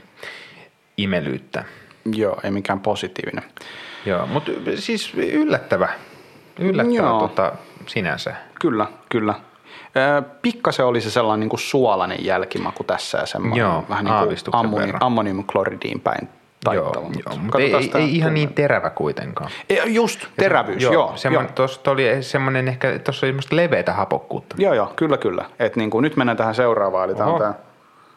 [0.97, 1.63] imelyyttä.
[2.05, 3.43] Joo, ei mikään positiivinen.
[4.05, 5.89] Joo, mutta siis yllättävä,
[6.59, 7.19] yllättävä Joo.
[7.19, 7.51] tota,
[7.87, 8.35] sinänsä.
[8.61, 9.35] Kyllä, kyllä.
[10.41, 14.37] Pikkasen oli se sellainen niin kuin suolainen jälkimaku tässä ja semmoinen Joo, vähän niin kuin
[14.51, 16.29] ammoni, ammoniumkloridiin päin
[16.63, 17.05] taittava.
[17.05, 19.49] Joo, mutta joo mutta ei, ei, ei ihan niin terävä kuitenkaan.
[19.69, 20.93] Ei, Just, terävyys, joo.
[20.93, 21.43] joo, joo.
[21.55, 24.55] Tuossa oli semmoinen ehkä, tuossa oli semmoista leveätä hapokkuutta.
[24.59, 25.45] Joo, joo, kyllä, kyllä.
[25.59, 27.53] Et niin kuin, nyt mennään tähän seuraavaan, eli tämä on tämä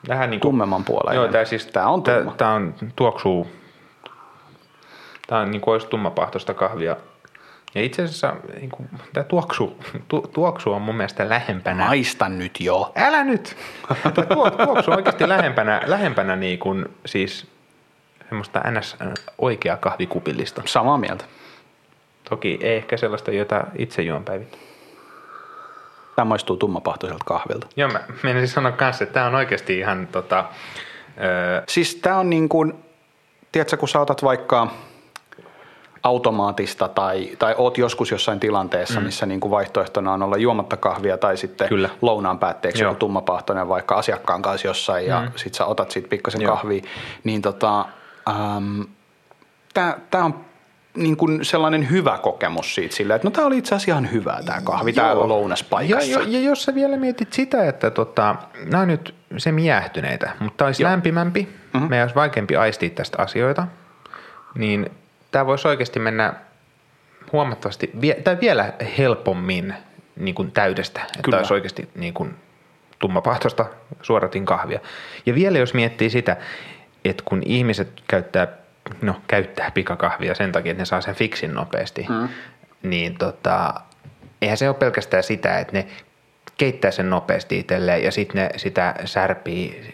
[0.09, 1.23] Vähän niin kuin, tummemman puoleinen.
[1.23, 2.35] Joo, tämä siis, Tää on tumma.
[2.37, 3.47] Tämä on tuoksuu,
[5.27, 6.97] tämä on niin kuin olisi tummapahtoista kahvia.
[7.75, 9.77] Ja itse asiassa niin kuin, tämä tuoksu,
[10.09, 11.87] tu, tuoksu on mun mielestä lähempänä.
[11.87, 12.93] Maista nyt jo.
[12.97, 13.57] Älä nyt!
[14.15, 17.47] Tämä tuo, tuoksu on oikeasti lähempänä, lähempänä niin kuin, siis
[18.29, 18.97] semmoista ns.
[19.39, 20.63] oikeaa kahvikupillista.
[20.65, 21.25] Samaa mieltä.
[22.31, 24.63] Toki ei ehkä sellaista, jota itse juon päivittäin.
[26.17, 27.67] Tämä maistuu tummapahtoiselta kahvilta.
[27.77, 30.45] Joo, mä menisin sanoa kanssa, että tämä on oikeasti ihan tota,
[31.21, 32.75] öö, Siis tämä on niin kuin,
[33.53, 34.69] tiedätkö, kun sä otat vaikka
[36.03, 39.07] automaatista tai, tai oot joskus jossain tilanteessa, mm.
[39.07, 41.91] missä niin kuin vaihtoehtona on olla juomatta kahvia tai sitten Kyllä.
[42.03, 42.91] lounaan päätteeksi Joo.
[42.91, 45.33] joku tummapahtoinen vaikka asiakkaan kanssa jossain ja Mm.
[45.37, 46.57] sit sä otat siitä pikkasen Joo.
[46.57, 46.83] kahvia,
[47.25, 47.85] niin tota,
[48.29, 48.81] ähm,
[50.11, 50.45] tämä on
[50.97, 54.43] niin kuin sellainen hyvä kokemus siitä silleen, että no tämä oli itse asiassa ihan hyvää
[54.43, 56.11] tämä kahvi täällä lounaspaikassa.
[56.11, 60.65] Ja, ja, ja jos sä vielä mietit sitä, että tota, nämä on nyt semi-jäähtyneitä, mutta
[60.65, 60.91] olisi Joo.
[60.91, 61.89] lämpimämpi, mm-hmm.
[61.89, 63.67] meidän olisi vaikeampi aistia tästä asioita,
[64.55, 64.91] niin
[65.31, 66.35] tämä voisi oikeasti mennä
[67.33, 67.91] huomattavasti,
[68.25, 69.75] tai vielä helpommin
[70.17, 71.39] niin kuin täydestä, että Kyllä.
[71.39, 72.35] olisi oikeasti niin kuin
[72.99, 73.67] tummapahtoista
[74.03, 74.81] suoratin kahvia.
[75.27, 76.37] Ja vielä jos miettii sitä,
[77.05, 78.49] että kun ihmiset käyttää,
[79.03, 82.29] no käyttää pikakahvia sen takia, että ne saa sen fiksin nopeasti, mm.
[82.83, 83.75] niin tota,
[84.43, 85.87] eihän se ole pelkästään sitä, että ne
[86.57, 89.91] keittää sen nopeasti itselleen ja sitten ne sitä särpii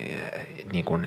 [0.73, 1.07] niin kuin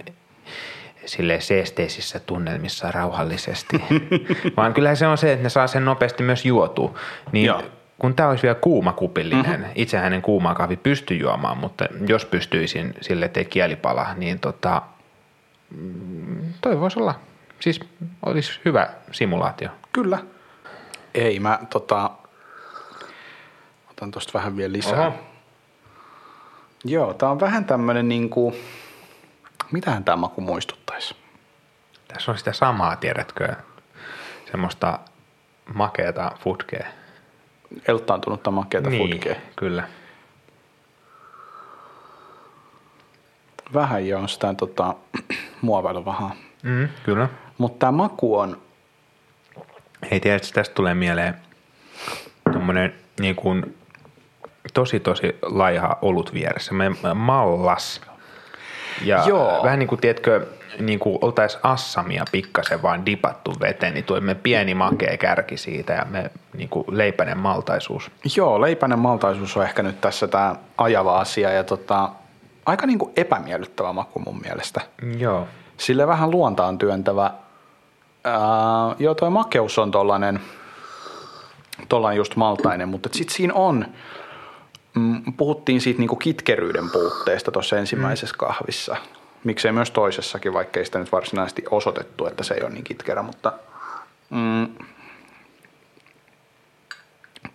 [1.06, 3.84] sille seesteisissä tunnelmissa rauhallisesti.
[4.58, 6.94] Vaan kyllä se on se, että ne saa sen nopeasti myös juotua.
[7.32, 7.64] Niin Joo.
[8.00, 9.72] kun tämä olisi vielä kuuma kupillinen, mm-hmm.
[9.76, 14.82] itsehän en kuumaa kahvi pysty juomaan, mutta jos pystyisin sille, ettei kieli pala, niin tota,
[15.76, 17.20] mm, toi voisi olla,
[17.60, 17.80] siis
[18.26, 19.70] olisi hyvä simulaatio.
[19.94, 20.18] Kyllä.
[21.14, 22.10] Ei, mä tota,
[23.92, 25.08] otan tosta vähän vielä lisää.
[25.08, 25.14] Oho.
[26.86, 28.56] Joo, tää on vähän tämmönen niinku,
[29.72, 30.79] mitähän tämä maku muistuttaisi?
[32.14, 33.56] Tässä on sitä samaa, tiedätkö,
[34.52, 35.00] semmoista
[35.74, 36.88] makeata futkea.
[37.88, 39.10] Elttaantunutta makeata niin.
[39.10, 39.36] foodkea.
[39.56, 39.88] kyllä.
[43.74, 44.96] Vähän jo on sitä tota,
[45.62, 46.36] muovailuvahaa.
[46.64, 47.30] Mm, kyllä.
[47.58, 48.58] Mutta tämä maku on,
[50.12, 51.36] Hei, tiedätkö, tästä tulee mieleen
[52.54, 53.78] tommonen niin kuin,
[54.74, 56.72] tosi tosi laiha olut vieressä.
[57.14, 58.02] Mallas.
[59.02, 59.64] Ja Joo.
[59.64, 60.48] vähän niin kuin, tiedätkö,
[60.80, 66.06] niin kuin oltaisiin assamia pikkasen vaan dipattu veteen, niin tuemme pieni makea kärki siitä ja
[66.10, 68.12] me niin kuin leipäinen maltaisuus.
[68.36, 72.10] Joo, leipäinen maltaisuus on ehkä nyt tässä tämä ajava asia ja tota,
[72.66, 74.82] aika niin kuin epämiellyttävä maku mun mielestä.
[75.18, 75.48] Joo.
[75.78, 77.32] Sille vähän luontaan työntävä.
[78.24, 78.40] Ää,
[79.00, 80.40] joo, toi makeus on tollanen,
[81.90, 83.86] tollanen just maltainen, mutta sitten siinä on,
[84.96, 88.48] mm, puhuttiin siitä niinku kitkeryyden puutteesta tuossa ensimmäisessä mm.
[88.48, 88.98] kahvissa.
[89.44, 93.54] Miksei myös toisessakin, vaikkei sitä nyt varsinaisesti osoitettu, että se ei ole niin kitkerä, mutta
[94.30, 94.68] mm,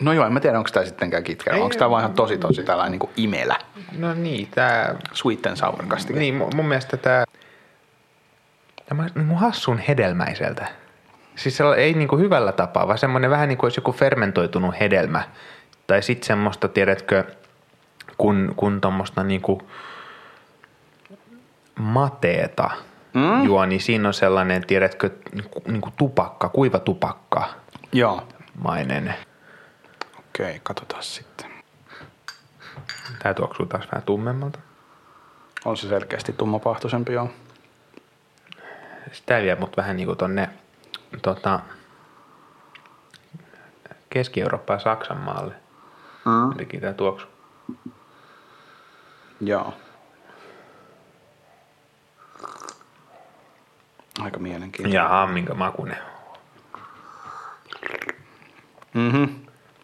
[0.01, 1.57] No joo, en mä tiedä, onko tämä sittenkään kitkerä.
[1.57, 3.57] Onko tämä vaan ihan tosi tosi tällainen niin kuin imelä,
[3.99, 6.19] No niin, tämä sweet and sour kastike?
[6.19, 7.25] Niin, mu- mun mielestä tämä,
[8.87, 10.67] tämä kuin hassun hedelmäiseltä.
[11.37, 14.75] Siis se ei niin kuin hyvällä tapaa, vaan semmoinen vähän niin kuin olisi joku fermentoitunut
[14.81, 15.23] hedelmä.
[15.87, 17.25] Tai sitten semmoista, tiedätkö,
[18.19, 19.61] kun, kun tuommoista niin kuin
[21.79, 22.71] mateeta
[23.15, 23.45] mm.
[23.45, 27.49] juo, niin siinä on sellainen, tiedätkö, niin kuin, niin kuin tupakka, kuiva tupakka
[27.93, 28.23] Joo.
[28.63, 29.15] mainen.
[30.19, 31.51] Okei, katsotaan sitten.
[33.19, 34.59] Tämä tuoksuu taas vähän tummemmalta.
[35.65, 37.31] On se selkeästi tummapahtoisempi, joo.
[39.13, 40.49] Sitä vie mut vähän niinku tonne
[41.23, 41.61] tota,
[44.11, 45.55] Keski-Eurooppaan Saksan maalle.
[46.25, 46.49] Mm.
[46.49, 47.27] Jotenkin tää tuoksu.
[49.41, 49.75] Joo.
[54.21, 54.97] Aika mielenkiintoinen.
[54.97, 55.97] Jaha, minkä makunen.
[58.95, 59.25] Mhm.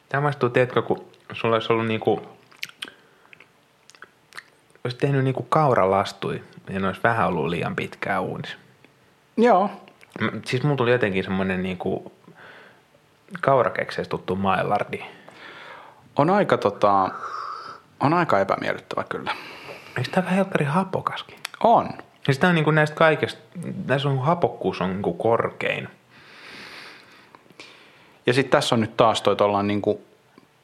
[0.09, 2.29] Tämä maistuu, tiedätkö, kun sulla olisi ollut niinku,
[4.85, 8.57] olisi tehnyt niinku kauralastui ja ne olisi vähän ollut liian pitkään uunissa.
[9.37, 9.71] Joo.
[10.21, 12.13] Mä- Siis mun tuli jotenkin semmoinen niinku
[13.41, 15.05] kaurakekseistä tuttu mailardi.
[16.17, 17.09] On aika, tota,
[18.01, 19.33] on aika epämiellyttävä kyllä.
[19.97, 21.39] Eikö tämä vähän helkkari hapokaskin?
[21.65, 21.89] On.
[22.29, 23.41] Ja sitä on niinku näistä kaikista,
[23.87, 25.89] näissä on hapokkuus on niinku korkein.
[28.27, 30.01] Ja sitten tässä on nyt taas toi tollaan niinku,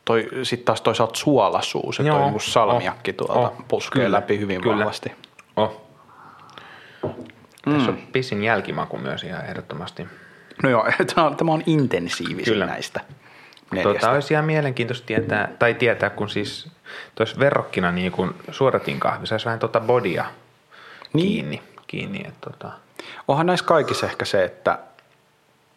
[0.05, 2.25] toi, sit taas toisaalta suolasuus toi Joo.
[2.25, 3.17] niinku salmiakki Oh.
[3.17, 3.65] tuolta Oh.
[3.69, 4.17] puskee Kyllä.
[4.17, 4.79] läpi hyvin Kyllä.
[4.79, 5.13] vahvasti.
[5.57, 5.83] Oh.
[7.65, 10.07] Tässä on pissin jälkimaku myös ihan ehdottomasti.
[10.63, 12.67] No joo, tämä on, tämä on intensiivisin Kyllä.
[12.67, 13.01] näistä
[13.71, 13.93] neljästä.
[14.01, 16.71] Tota, olisi ihan mielenkiintoista tietää, tai tietää, kun siis
[17.15, 20.25] tois verrokkina niin kun suoratin kahvi, saisi vähän tota bodia
[21.13, 21.29] Niin.
[21.29, 21.63] kiinni.
[21.87, 22.73] kiinni että tota,
[23.29, 24.79] Onhan näissä kaikissa ehkä se, että,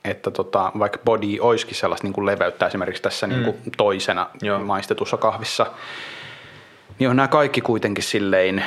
[0.05, 3.33] että tota, vaikka body olisikin sellaista niin kuin leveyttä esimerkiksi tässä mm.
[3.33, 4.59] niin kuin toisena Joo.
[4.59, 5.65] maistetussa kahvissa,
[6.99, 8.65] niin on nämä kaikki kuitenkin silleen,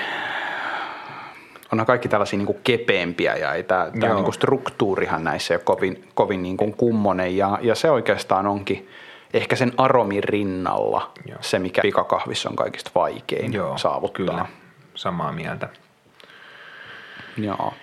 [1.72, 5.54] on nämä kaikki tällaisia niin kuin kepeämpiä ja ei tämä, tämä niin kuin struktuurihan näissä
[5.54, 8.88] ei ole kovin, kovin niin kuin kummonen ja, ja se oikeastaan onkin
[9.34, 11.38] ehkä sen aromin rinnalla Joo.
[11.40, 14.16] se, mikä pikakahvissa on kaikista vaikein joo, saavuttaa.
[14.16, 14.46] Kyllä,
[14.94, 15.68] samaa mieltä.
[17.36, 17.74] Joo.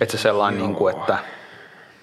[0.00, 1.18] Että se sellainen, niin kuin, että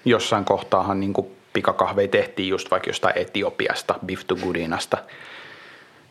[0.04, 4.98] jossain kohtaahan niin kuin pikakahveja tehtiin just vaikka jostain Etiopiasta, Beef to Goodinasta.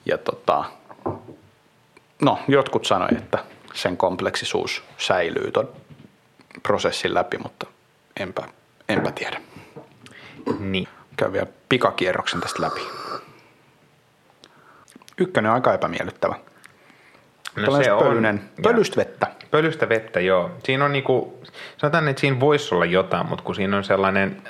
[0.05, 0.65] Ja tota,
[2.21, 3.37] no, jotkut sanoi, että
[3.73, 5.69] sen kompleksisuus säilyy ton
[6.63, 7.67] prosessin läpi, mutta
[8.19, 8.43] enpä,
[8.89, 9.41] enpä tiedä.
[10.59, 10.87] Niin.
[11.17, 12.81] Käy vielä pikakierroksen tästä läpi.
[15.17, 16.35] Ykkönen on aika epämiellyttävä.
[17.57, 19.27] No Tällainen pölyinen, ja- pölystä vettä.
[19.51, 20.51] Pölystä vettä, joo.
[20.63, 21.41] Siinä on niinku,
[21.77, 24.41] sanotaan, että siinä voisi olla jotain, mutta kun siinä on sellainen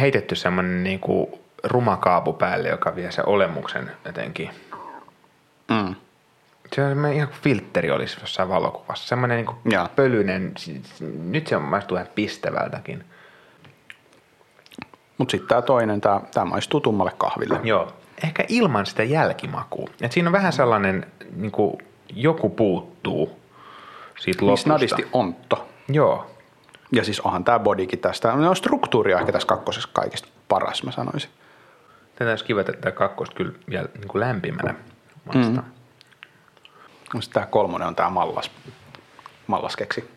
[0.00, 4.50] heitetty semmoinen niinku ruma kaapu päälle, joka vie sen olemuksen jotenkin.
[5.70, 5.94] Mm.
[6.72, 9.08] Se on ihan kuin filtteri olisi jossain valokuvassa.
[9.08, 9.56] Semmoinen niinku
[9.96, 10.52] pölyinen,
[11.24, 13.04] nyt se on maistuu ihan pistävältäkin.
[15.18, 17.60] Mutta sitten tämä toinen, tämä maistuu tummalle kahville.
[17.64, 17.92] Joo.
[18.24, 19.88] Ehkä ilman sitä jälkimakua.
[20.00, 21.06] Et siinä on vähän sellainen,
[21.36, 21.78] niinku,
[22.14, 23.40] joku puuttuu
[24.20, 24.64] siitä Niin lopusta.
[24.64, 25.68] snadisti ontto.
[25.88, 26.30] Joo.
[26.92, 28.32] Ja siis onhan tämä bodykin tästä.
[28.32, 31.30] No struktuuri on ehkä tässä kakkosessa kaikista paras, mä sanoisin.
[32.16, 34.74] Tätä olisi kiva, että tämä kakkosta kyllä vielä niin kuin lämpimänä
[35.34, 35.62] maistaa.
[35.64, 35.70] Mm.
[37.14, 38.50] No Sitten tämä kolmonen on tämä mallas,
[39.46, 40.10] mallaskeksi.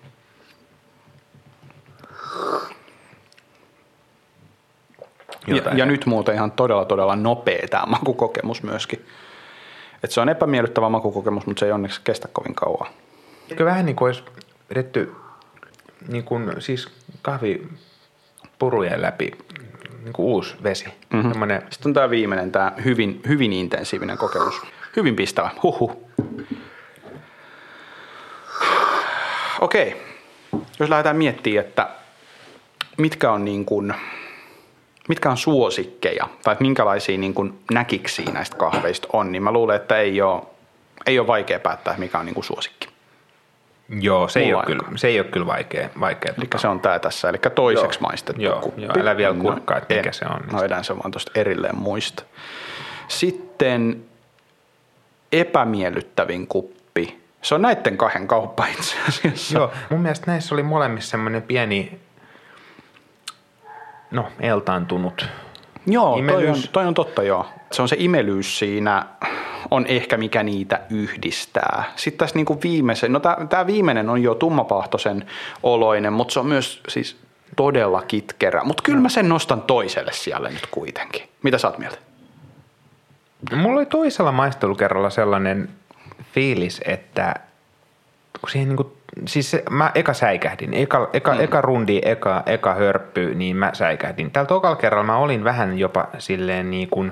[5.48, 5.78] Ja, Jotain.
[5.78, 9.06] ja nyt muuten ihan todella todella nopea tämä makukokemus myöskin.
[10.04, 12.88] Et se on epämiellyttävä makukokemus, mutta se ei onneksi kestä kovin kauan.
[13.50, 14.24] Eikö vähän niin kuin olisi
[14.70, 15.16] vedetty
[16.08, 16.90] niin kuin, siis
[17.22, 19.32] kahvipurujen läpi
[20.04, 20.86] niin kuin uusi vesi.
[20.86, 21.32] Mm-hmm.
[21.32, 24.62] Semmoinen, Sitten on tämä viimeinen, tämä hyvin, hyvin intensiivinen kokemus.
[24.96, 25.50] Hyvin pistävä.
[25.64, 25.98] Huhhuh.
[29.62, 30.02] Okei.
[30.80, 31.90] Jos lähdetään miettimään, että
[32.98, 33.94] mitkä on, niin kuin,
[35.08, 39.98] mitkä on suosikkeja tai minkälaisia niin kuin näkiksi näistä kahveista on, niin mä luulen, että
[39.98, 40.42] ei ole,
[41.06, 42.88] ei ole vaikea päättää, mikä on niin kuin suosikki.
[43.90, 45.90] Joo, se ei, ole kyllä, se ei ole kyllä vaikea.
[46.00, 46.62] vaikea Eli tota.
[46.62, 48.10] se on tää tässä, eli toiseksi Joo.
[48.10, 48.82] maistettu Joo, kuppi.
[48.82, 50.14] joo, älä vielä kurkkaa, että mikä en.
[50.14, 50.42] se on.
[50.52, 52.24] No edän se vaan tuosta erilleen muista.
[53.08, 54.06] Sitten
[55.32, 57.24] epämiellyttävin kuppi.
[57.42, 59.58] Se on näiden kahden kauppa itse asiassa.
[59.58, 62.00] Joo, mun mielestä näissä oli molemmissa semmoinen pieni,
[64.14, 65.28] no, eltaantunut.
[65.86, 67.46] Joo, toi on, toi on totta joo.
[67.72, 69.06] Se on se imelyys siinä,
[69.72, 71.84] on ehkä mikä niitä yhdistää.
[71.96, 75.26] Sitten tässä niinku viimeisen, no tämä viimeinen on jo tummapahtoisen
[75.64, 77.18] oloinen, mutta se on myös siis
[77.56, 78.64] todella kitkerä.
[78.64, 81.30] Mutta kyllä mä sen nostan toiselle siellä nyt kuitenkin.
[81.44, 81.98] Mitä sä oot mieltä?
[83.56, 85.70] Mulla oli toisella maistelukerralla sellainen
[86.34, 87.36] fiilis, että
[88.42, 88.98] kun siihen niinku,
[89.28, 91.40] siis se, mä eka säikähdin, eka, eka, mm.
[91.42, 94.32] eka rundi, eka, eka hörppy, niin mä säikähdin.
[94.32, 97.12] Tällä tokalla kerralla mä olin vähän jopa silleen niin kuin,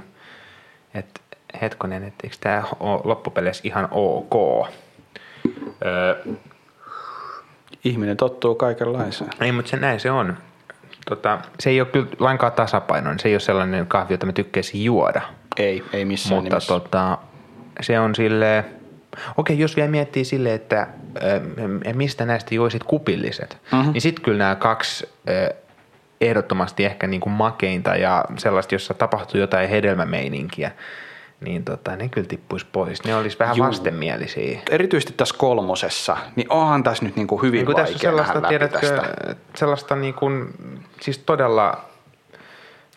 [0.94, 1.22] että
[1.62, 4.68] hetkonen, että eikö tämä ole loppupeleissä ihan ok.
[5.86, 6.16] Öö,
[7.84, 9.30] Ihminen tottuu kaikenlaiseen.
[9.42, 10.38] ei, mutta se näin se on.
[11.10, 13.20] Tota, se ei ole kyllä lainkaan tasapainoinen.
[13.20, 15.22] Se ei ole sellainen kahvi, jota mä tykkäisin juoda.
[15.58, 16.74] Ei, ei missään Mutta nimessä.
[16.74, 17.18] tota,
[17.82, 18.66] se on sille
[19.38, 20.88] okei, jos vielä miettii sille, että
[21.24, 23.92] ö, mistä näistä joisit kupilliset, mm-hmm.
[23.92, 25.54] niin sitten kyllä nämä kaksi ö,
[26.22, 30.72] ehdottomasti ehkä niin kuin makeinta ja sellaista, jossa tapahtuu jotain hedelmämeininkiä,
[31.42, 33.04] niin tota, ne kyllä tippuisi pois.
[33.04, 33.68] Ne olisi vähän Juu.
[33.68, 34.60] vastenmielisiä.
[34.70, 38.48] Erityisesti tässä kolmosessa, niin onhan tässä nyt niinku hyvin Niin kuin tässä vaikea on sellaista,
[38.48, 39.36] tiedätkö, tästä.
[39.56, 40.48] sellaista niin kuin,
[41.02, 41.91] siis todella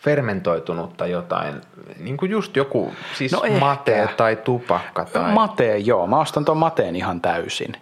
[0.05, 1.61] fermentoitunutta jotain,
[1.99, 4.07] niin kuin just joku, siis No ehkä.
[4.17, 5.33] tai tupakka tai...
[5.33, 6.07] Mate, joo.
[6.07, 7.73] Mä ostan tuon mateen ihan täysin.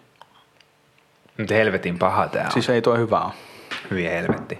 [1.37, 2.51] Mutta helvetin paha tää on.
[2.51, 3.33] Siis ei tuo hyvä ole.
[3.91, 4.59] Hyvin helvetti.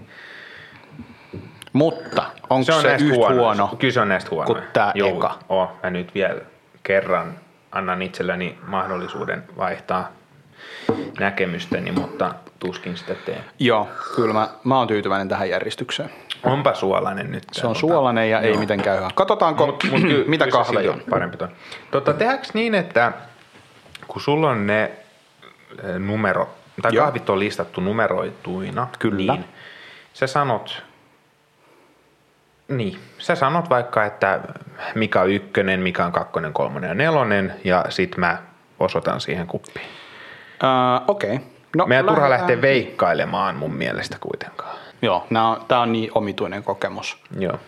[1.74, 3.36] Mutta onko se, se näistä yhtä huono.
[3.36, 3.76] huono?
[3.80, 4.46] Kyllä se on näistä huono.
[4.46, 5.40] kuin tää eka.
[5.50, 6.42] Oh, mä nyt vielä
[6.84, 7.40] kerran
[7.72, 10.12] annan itselleni mahdollisuuden vaihtaa
[11.20, 12.36] näkemystäni, mutta
[12.66, 13.44] tuskin sitä teen.
[13.60, 16.10] Joo, kyllä mä, mä oon tyytyväinen tähän järjestykseen.
[16.44, 17.44] Onpa suolainen nyt.
[17.52, 19.10] Se on suolainen ja ei mitenkään hyvä.
[19.16, 21.02] Katsotaanko, Mut, mut ky- mitä kahveja on.
[21.10, 21.48] Parempi toi.
[21.92, 23.12] Tota, tehdäänkö niin, että
[24.08, 26.50] kun sulla on ne eh, numero,
[26.82, 27.06] tai Joo.
[27.06, 29.34] kahvit on listattu numeroituina, Kyllä.
[29.34, 29.46] niin
[30.14, 30.84] sä sanot,
[32.68, 34.40] niin, sä sanot vaikka, että
[34.96, 38.38] mikä on ykkönen, mikä on kakkonen, kolmonen ja nelonen, ja sit mä
[38.80, 39.88] osoitan siihen kuppiin.
[40.64, 41.36] Uh, Okei.
[41.36, 41.53] Okay.
[41.76, 44.76] No, Meidän turha lähteä veikkailemaan mun mielestä kuitenkaan.
[45.02, 47.18] Joo, nää on, tää on niin omituinen kokemus.
[47.40, 47.60] Joo.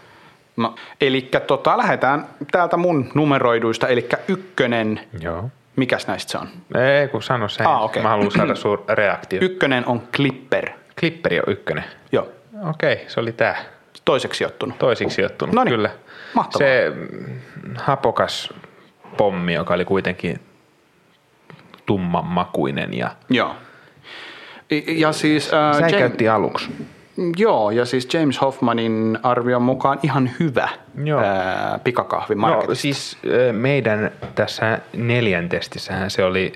[0.57, 5.49] No, eli tota, lähdetään täältä mun numeroiduista, eli ykkönen, Joo.
[5.75, 6.47] mikäs näistä se on?
[6.81, 7.67] Ei, kun sano sen.
[7.67, 8.03] Ah, okei.
[8.03, 9.39] Mä haluan saada sun reaktio.
[9.41, 10.69] Ykkönen on Clipper.
[10.99, 11.83] Klipperi on ykkönen.
[12.11, 12.29] Joo,
[12.69, 13.55] Okei, se oli tää.
[14.05, 14.77] toiseksi sijoittunut.
[14.79, 15.89] Toisiksi sijoittunut, Noniin, kyllä.
[16.33, 16.67] mahtavaa.
[16.67, 17.39] Se mm,
[17.77, 18.53] hapokas
[19.17, 20.39] pommi, joka oli kuitenkin
[21.85, 23.55] tumman makuinen ja Joo.
[24.87, 26.71] Ja siis, äh, James, säikäytti aluksi.
[27.37, 30.69] joo, ja siis James Hoffmanin arvion mukaan ihan hyvä
[31.03, 31.21] Joo.
[31.21, 36.53] Ää, pikakahvi No siis ö, meidän tässä neljäntestissähän se oli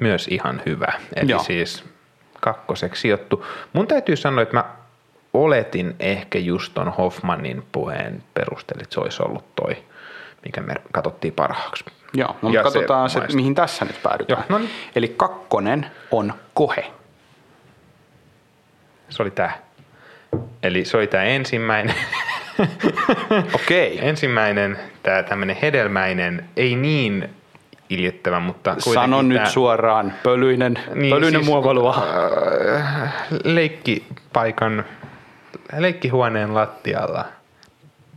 [0.00, 0.92] myös ihan hyvä.
[1.16, 1.42] Eli Joo.
[1.42, 1.84] siis
[2.40, 3.46] kakkoseksi sijoittu.
[3.72, 4.64] Mun täytyy sanoa, että mä
[5.34, 9.76] oletin ehkä just ton Hoffmanin puheen perusteella, että se olisi ollut toi,
[10.44, 11.84] mikä me katsottiin parhaaksi.
[12.14, 13.36] Joo, no, Ja mutta katsotaan se, maistuu.
[13.36, 14.44] mihin tässä nyt päädytään.
[14.48, 14.70] Joo, no niin.
[14.96, 16.92] Eli kakkonen on kohe.
[19.12, 19.58] Se oli tää.
[20.62, 21.94] Eli se oli tää ensimmäinen,
[23.54, 23.98] Okei.
[24.08, 27.28] ensimmäinen tää tämmönen hedelmäinen, ei niin
[27.90, 32.06] iljettävä, mutta Sano nyt tää- suoraan, pölyinen, niin, pölyinen siis, muovailua.
[32.76, 34.84] äh, leikkipaikan,
[35.78, 37.24] leikkihuoneen lattialla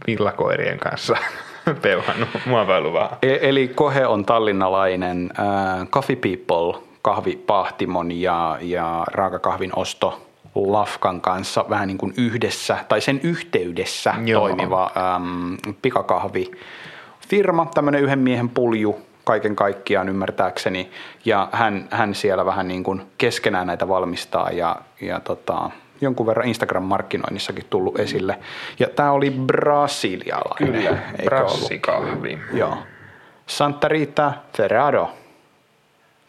[0.07, 1.17] villakoirien kanssa
[1.81, 3.17] peuhannut muovailuvaa.
[3.21, 10.21] E- eli kohe on tallinnalainen äh, Coffee People kahvipahtimon ja, ja raakakahvin osto
[10.55, 14.41] Lafkan kanssa vähän niin kuin yhdessä tai sen yhteydessä Joo.
[14.41, 20.89] toimiva äm, pikakahvifirma, tämmöinen yhden miehen pulju kaiken kaikkiaan ymmärtääkseni
[21.25, 25.69] ja hän, hän siellä vähän niin kuin keskenään näitä valmistaa ja, ja tota,
[26.01, 28.39] jonkun verran Instagram-markkinoinnissakin tullut esille.
[28.79, 31.23] Ja tämä oli brasilialainen, ollut?
[31.23, 32.39] Brassikahvi.
[32.53, 32.77] Joo.
[33.47, 35.09] Santa Rita Ferrado.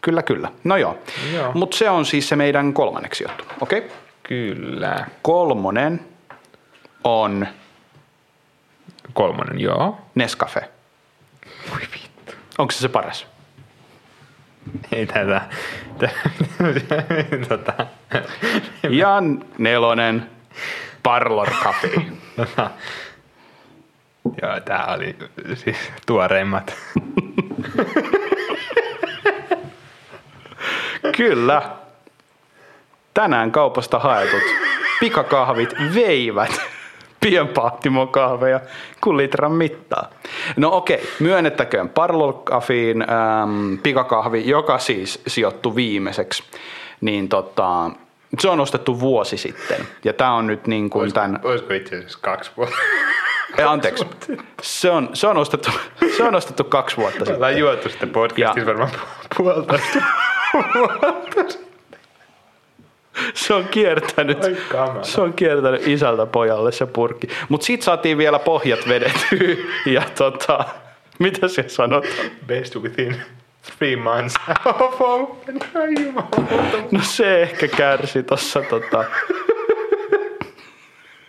[0.01, 0.49] Kyllä, kyllä.
[0.65, 0.99] No joo.
[1.35, 1.53] Joo.
[1.55, 3.45] Mutta se on siis se meidän kolmanneksi juttu.
[3.61, 3.79] Okei.
[3.79, 3.91] Okay.
[4.29, 5.07] Kyllä.
[5.23, 6.01] Kolmonen
[7.05, 7.47] on
[9.13, 9.99] Kolmonen, joo.
[10.15, 10.69] Nescafe.
[11.71, 12.33] Voi vittu.
[12.59, 13.27] Onko se se paras?
[14.93, 15.41] Ei tätä.
[15.99, 16.11] tä-
[17.49, 17.73] tota,
[18.91, 19.09] Ja
[19.59, 20.31] nelonen
[21.03, 21.89] Parlor Cafe.
[22.37, 22.71] tota,
[24.43, 25.17] joo, tää oli
[25.55, 26.75] siis tuoreimmat.
[31.17, 31.63] Kyllä.
[33.17, 34.43] Tänään kaupasta haetut
[35.01, 36.61] pikakahvit veivät
[37.21, 38.61] pienpahtimokahveja
[39.01, 40.11] kuin litran mittaa.
[40.57, 46.43] No okei, myönnettäköön Parlokafiin ähm, pikakahvi, joka siis sijoittui viimeiseksi,
[47.01, 47.91] niin tota,
[48.39, 49.87] se on ostettu vuosi sitten.
[50.05, 51.41] Ja tämä on nyt niin kuin tämän...
[51.45, 52.77] Olisiko itse asiassa kaksi vuotta?
[53.59, 54.07] Ei, anteeksi,
[54.63, 55.71] se on, se, on ostettu,
[56.17, 57.35] se on ostettu kaksi vuotta sitten.
[57.35, 59.99] Ollaan juotu sitten podcastissa Ja- varmaan pu- puolitoista
[60.75, 61.66] vuotta.
[63.35, 64.39] Se on kiertänyt,
[65.03, 67.29] se on kiertänyt isältä pojalle se purkki.
[67.49, 69.65] Mutta siitä saatiin vielä pohjat vedettyä
[69.95, 70.65] ja tota,
[71.19, 72.13] mitä se sanotaan?
[72.47, 73.17] Best within
[73.77, 75.59] three months of open.
[75.75, 76.77] Ai jumalauta.
[76.91, 79.05] No se ehkä kärsi tossa tota,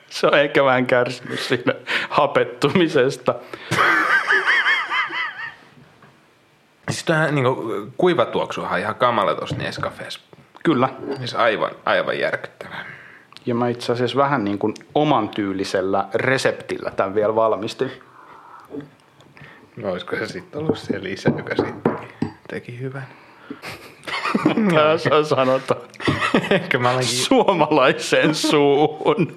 [0.10, 1.74] se on ehkä vähän kärsinyt siinä
[2.10, 3.36] hapettumisesta.
[6.90, 7.66] Siis tämä niinku,
[7.98, 10.20] kuivatuoksuhan on ihan kamala tuossa Nescafeessa.
[10.64, 10.90] Kyllä.
[11.18, 12.86] Siis aivan, aivan järkyttävää.
[13.46, 17.92] Ja mä itse asiassa vähän niin kuin oman tyylisellä reseptillä tämän vielä valmistin.
[19.76, 21.98] No olisiko se sitten ollut se lisä, joka sitten
[22.48, 23.08] teki hyvän?
[24.76, 25.82] Tässä sanotaan
[26.52, 29.36] Ehkä mä alankin, suomalaiseen suuhun.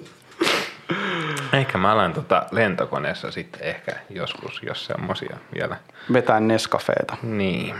[1.53, 5.77] ehkä mä alan tota lentokoneessa sitten ehkä joskus, jos semmosia vielä.
[6.13, 7.17] Vetää Nescafeeta.
[7.23, 7.75] Niin.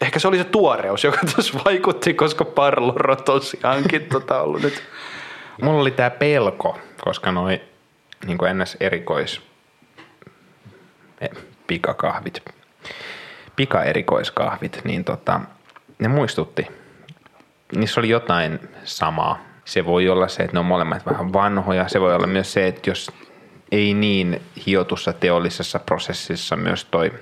[0.00, 4.82] Ehkä se oli se tuoreus, joka tässä vaikutti, koska Parlor on tosiaankin tota ollut nyt.
[5.62, 7.60] Mulla oli tää pelko, koska noi
[8.26, 8.76] niin ns.
[8.80, 9.40] erikois
[11.20, 11.30] eh,
[11.66, 12.42] pikakahvit,
[13.56, 15.40] pikaerikoiskahvit, niin tota,
[15.98, 16.66] ne muistutti.
[17.76, 19.38] Niissä oli jotain samaa.
[19.64, 21.88] Se voi olla se, että ne on molemmat vähän vanhoja.
[21.88, 23.10] Se voi olla myös se, että jos
[23.72, 27.12] ei niin hiotussa teollisessa prosessissa myös toi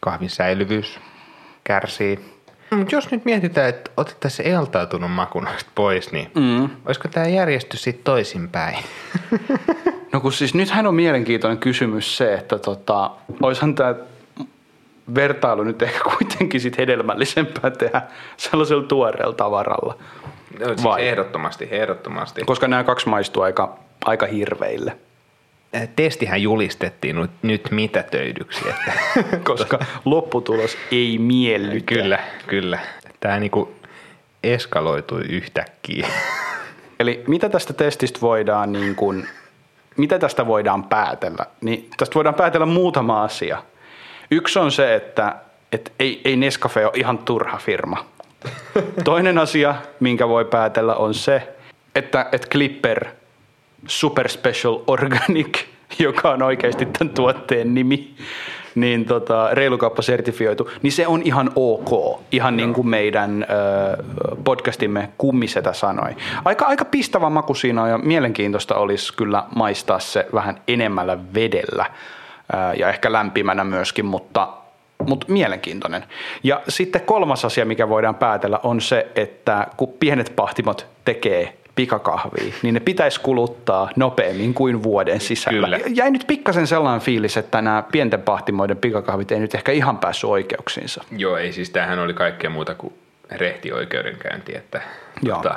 [0.00, 1.00] kahvin säilyvyys
[1.64, 2.34] kärsii.
[2.70, 6.70] Mut jos nyt mietitään, että otettaisiin se eltautunut maku noista pois, niin mm.
[6.86, 8.76] olisiko tämä järjestys sitten toisinpäin?
[10.14, 13.10] No kun siis nythän on mielenkiintoinen kysymys se, että tota,
[13.42, 13.94] oishan tämä
[15.14, 18.02] vertailu nyt ehkä kuitenkin sit hedelmällisempää tehdä
[18.36, 19.98] sellaisella tuoreella tavaralla.
[20.60, 21.08] No, siis Vai?
[21.08, 22.42] ehdottomasti, ehdottomasti.
[22.46, 24.96] Koska nämä kaksi maistuu aika, aika hirveille.
[25.74, 28.92] Äh, Testihän julistettiin nyt, nyt mitätöidyksi, että
[29.50, 31.86] Koska lopputulos ei miellytä.
[31.86, 32.78] kyllä, kyllä.
[33.20, 33.74] Tämä niinku
[34.42, 36.06] eskaloitui yhtäkkiä.
[37.00, 39.28] Eli mitä tästä testistä voidaan niin kuin,
[39.96, 41.46] mitä tästä voidaan päätellä?
[41.60, 43.62] Niin tästä voidaan päätellä muutama asia.
[44.30, 45.36] Yksi on se, että,
[45.72, 48.04] että ei, ei Nescafe ole ihan turha firma.
[49.04, 51.54] Toinen asia, minkä voi päätellä, on se,
[51.94, 53.06] että, että Clipper
[53.86, 55.58] Super Special Organic,
[55.98, 58.14] joka on oikeasti tämän tuotteen nimi,
[58.74, 64.02] niin tota, reilukauppa sertifioitu, niin se on ihan ok, ihan niin kuin meidän ö,
[64.44, 66.16] podcastimme kummisetä sanoi.
[66.44, 71.86] Aika, aika pistävä maku siinä on ja mielenkiintoista olisi kyllä maistaa se vähän enemmällä vedellä
[71.86, 74.48] ö, ja ehkä lämpimänä myöskin, mutta
[75.08, 76.04] mutta mielenkiintoinen.
[76.42, 82.54] Ja sitten kolmas asia, mikä voidaan päätellä, on se, että kun pienet pahtimot tekee pikakahvia,
[82.62, 85.78] niin ne pitäisi kuluttaa nopeammin kuin vuoden sisällä.
[85.78, 85.80] Kyllä.
[85.94, 90.30] Jäi nyt pikkasen sellainen fiilis, että nämä pienten pahtimoiden pikakahvit ei nyt ehkä ihan päässyt
[90.30, 91.04] oikeuksiinsa.
[91.16, 92.94] Joo, ei siis tämähän oli kaikkea muuta kuin
[93.30, 94.80] rehti oikeudenkäynti, että
[95.22, 95.36] Joo.
[95.36, 95.56] tota,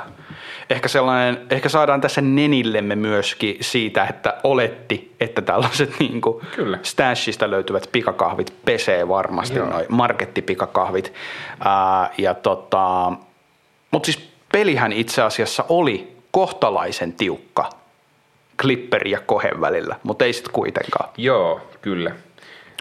[0.70, 6.78] Ehkä, sellainen, ehkä saadaan tässä nenillemme myöskin siitä, että oletti, että tällaiset niin kuin Kyllä.
[6.82, 11.12] Stashista löytyvät pikakahvit pesee varmasti, noin markettipikakahvit.
[11.64, 13.12] Ää, ja tota,
[13.90, 17.70] mutta siis pelihän itse asiassa oli kohtalaisen tiukka
[18.60, 21.10] Clipper ja Kohen välillä, mutta ei sitten kuitenkaan.
[21.16, 22.10] joo, kyllä.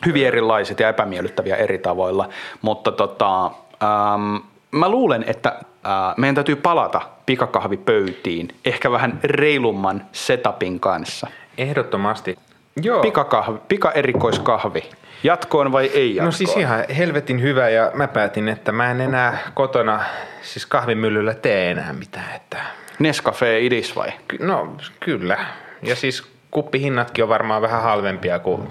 [0.05, 2.30] Hyvin erilaiset ja epämiellyttäviä eri tavoilla,
[2.61, 4.36] mutta tota, ähm,
[4.72, 11.28] mä luulen, että äh, meidän täytyy palata pikakahvipöytiin ehkä vähän reilumman setupin kanssa.
[11.57, 12.38] Ehdottomasti.
[12.82, 13.01] Joo.
[13.01, 14.89] Pikakahvi, pikaerikoiskahvi.
[15.23, 16.25] Jatkoon vai ei jatkoon?
[16.25, 19.99] No siis ihan helvetin hyvä ja mä päätin, että mä en enää kotona
[20.41, 22.36] siis kahvimyllyllä tee enää mitään.
[22.36, 22.57] Että,
[22.99, 24.11] Nescafe idis vai?
[24.28, 25.38] ky- no kyllä.
[25.82, 28.67] Ja siis kuppihinnatkin on varmaan vähän halvempia kuin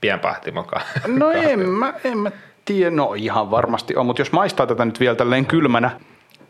[0.00, 0.82] pienpahtimokaan.
[1.06, 2.30] No en mä, en mä
[2.64, 5.90] tiedä, no ihan varmasti on, mutta jos maistaa tätä nyt vielä tälleen kylmänä,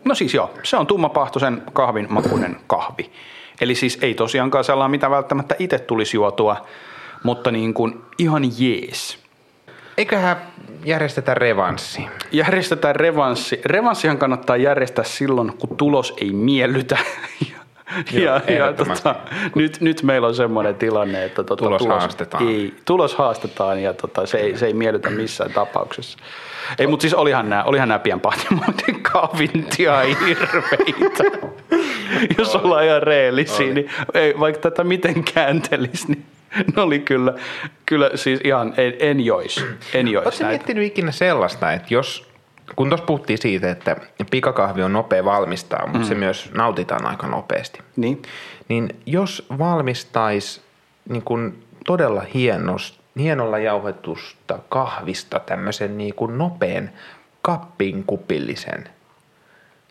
[0.04, 3.10] no siis joo, se on tummapahtoisen kahvin makuinen kahvi.
[3.60, 6.66] Eli siis ei tosiaankaan sellainen, mitä välttämättä itse tulisi juotua,
[7.22, 9.18] mutta niin kuin ihan jees.
[9.96, 10.36] Eiköhän
[10.84, 12.06] järjestetä revanssi.
[12.32, 13.60] Järjestetään revanssi.
[13.64, 16.98] Revanssihan kannattaa järjestää silloin, kun tulos ei miellytä.
[18.12, 19.02] Joo, ja, ja ehdottomasti.
[19.02, 19.20] tota,
[19.54, 22.48] nyt, nyt meillä on semmoinen tilanne, että tota, Tulos haastetaan.
[22.48, 26.18] Ei, tulos haastetaan ja tota, se, ei, se ei miellytä missään tapauksessa.
[26.78, 31.24] Ei, mutta siis olihan nämä, olihan nämä pienpahtimoiden kahvit ihan hirveitä.
[32.38, 36.24] Jos ollaan ihan reellisiä, niin ei, vaikka tätä miten kääntelisi, niin
[36.76, 37.34] ne oli kyllä,
[37.86, 42.30] kyllä siis ihan, en, en jois, en jois Oletko miettinyt ikinä sellaista, että jos,
[42.76, 43.96] kun tuossa puhuttiin siitä, että
[44.30, 46.04] pikakahvi on nopea valmistaa, mutta mm.
[46.04, 48.22] se myös nautitaan aika nopeasti, Niin,
[48.68, 50.60] niin jos valmistaisi
[51.08, 56.90] niin kun todella hienos, hienolla jauhetusta kahvista tämmöisen niin kuin nopean
[57.42, 58.88] kappin kupillisen,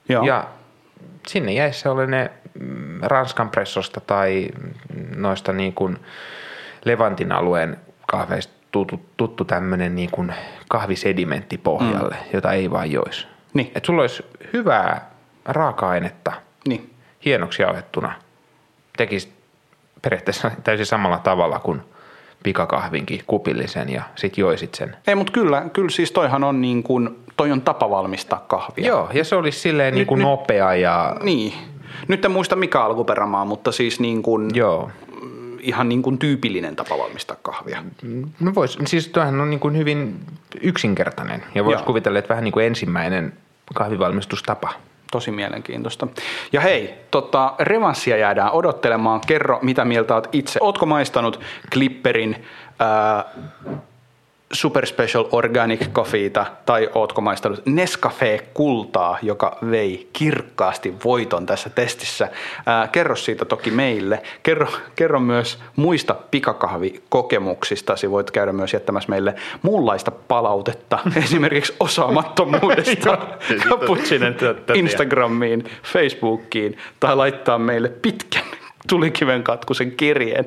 [0.10, 0.24] joo.
[0.26, 0.48] ja
[1.28, 2.30] sinne jäisi sellainen
[2.60, 4.48] mm, Ranskan pressosta tai
[5.16, 5.98] noista niin kuin
[6.86, 7.78] Levantin alueen
[8.08, 10.34] kahveista tuttu, tuttu tämmöinen niin kuin
[10.70, 12.30] kahvisedimentti pohjalle, mm.
[12.34, 13.28] jota ei vaan joisi.
[13.54, 13.72] Niin.
[13.76, 15.12] Että sulla olisi hyvää
[15.46, 16.32] raaka-ainetta
[16.68, 16.94] niin.
[17.26, 18.14] hienoksi jauhettuna.
[18.98, 19.34] Tekisi
[20.02, 21.82] periaatteessa täysin samalla tavalla kuin
[22.44, 24.96] pikakahvinkin kupillisen ja sit joisit sen.
[25.08, 28.88] Ei, mutta kyllä, kyllä siis toihan on niin kuin, toi on tapa valmistaa kahvia.
[28.88, 31.16] Joo, ja se olisi silleen niin kuin nyt- nopea ja...
[31.24, 31.54] Niin.
[32.08, 34.90] Nyt en muista mikä alkuperämaa, mutta siis niin kuin, Joo.
[35.62, 37.84] Ihan niin kuin tyypillinen tapa valmistaa kahvia.
[38.40, 40.20] No vois, siis tuohan on niin kuin hyvin
[40.62, 43.34] yksinkertainen ja voisi kuvitella, että vähän niin kuin ensimmäinen
[43.76, 44.74] kahvivalmistustapa.
[45.12, 46.08] Tosi mielenkiintoista.
[46.54, 49.22] Ja hei, tota, revanssia jäädään odottelemaan.
[49.28, 50.60] Kerro, mitä mieltä oot itse.
[50.62, 51.40] Ootko maistanut
[51.72, 52.46] Clipperin
[52.80, 53.26] ää,
[54.54, 62.30] Super Special Organic Coffeeta tai ootko maistanut Nescafe Kultaa, joka vei kirkkaasti voiton tässä testissä.
[62.66, 64.24] Ää, kerro siitä toki meille.
[64.44, 68.12] Kerro, kerro myös muista pikakahvikokemuksistasi.
[68.12, 73.18] Voit käydä myös jättämässä meille muunlaista palautetta, esimerkiksi osaamattomuudesta
[73.70, 78.44] Totta, Instagramiin, Facebookiin tai laittaa meille pitkän
[78.88, 80.46] tulikiven katkusen kirjeen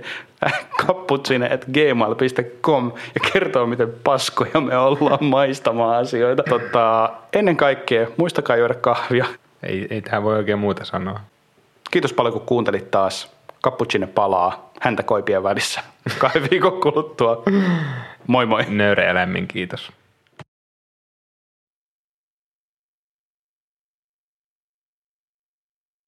[0.87, 6.43] kapputsine.gmail.com ja kertoo, miten paskoja me ollaan maistamaan asioita.
[6.49, 9.27] Tota, ennen kaikkea muistakaa juoda kahvia.
[9.63, 11.21] Ei, ei tähän voi oikein muuta sanoa.
[11.91, 13.33] Kiitos paljon, kun kuuntelit taas.
[13.61, 15.81] Kapputsine palaa häntä koipien välissä
[16.19, 17.43] kahden viikon kuluttua.
[18.27, 18.65] Moi moi.
[18.69, 19.93] Nöyreä ja lämmin kiitos.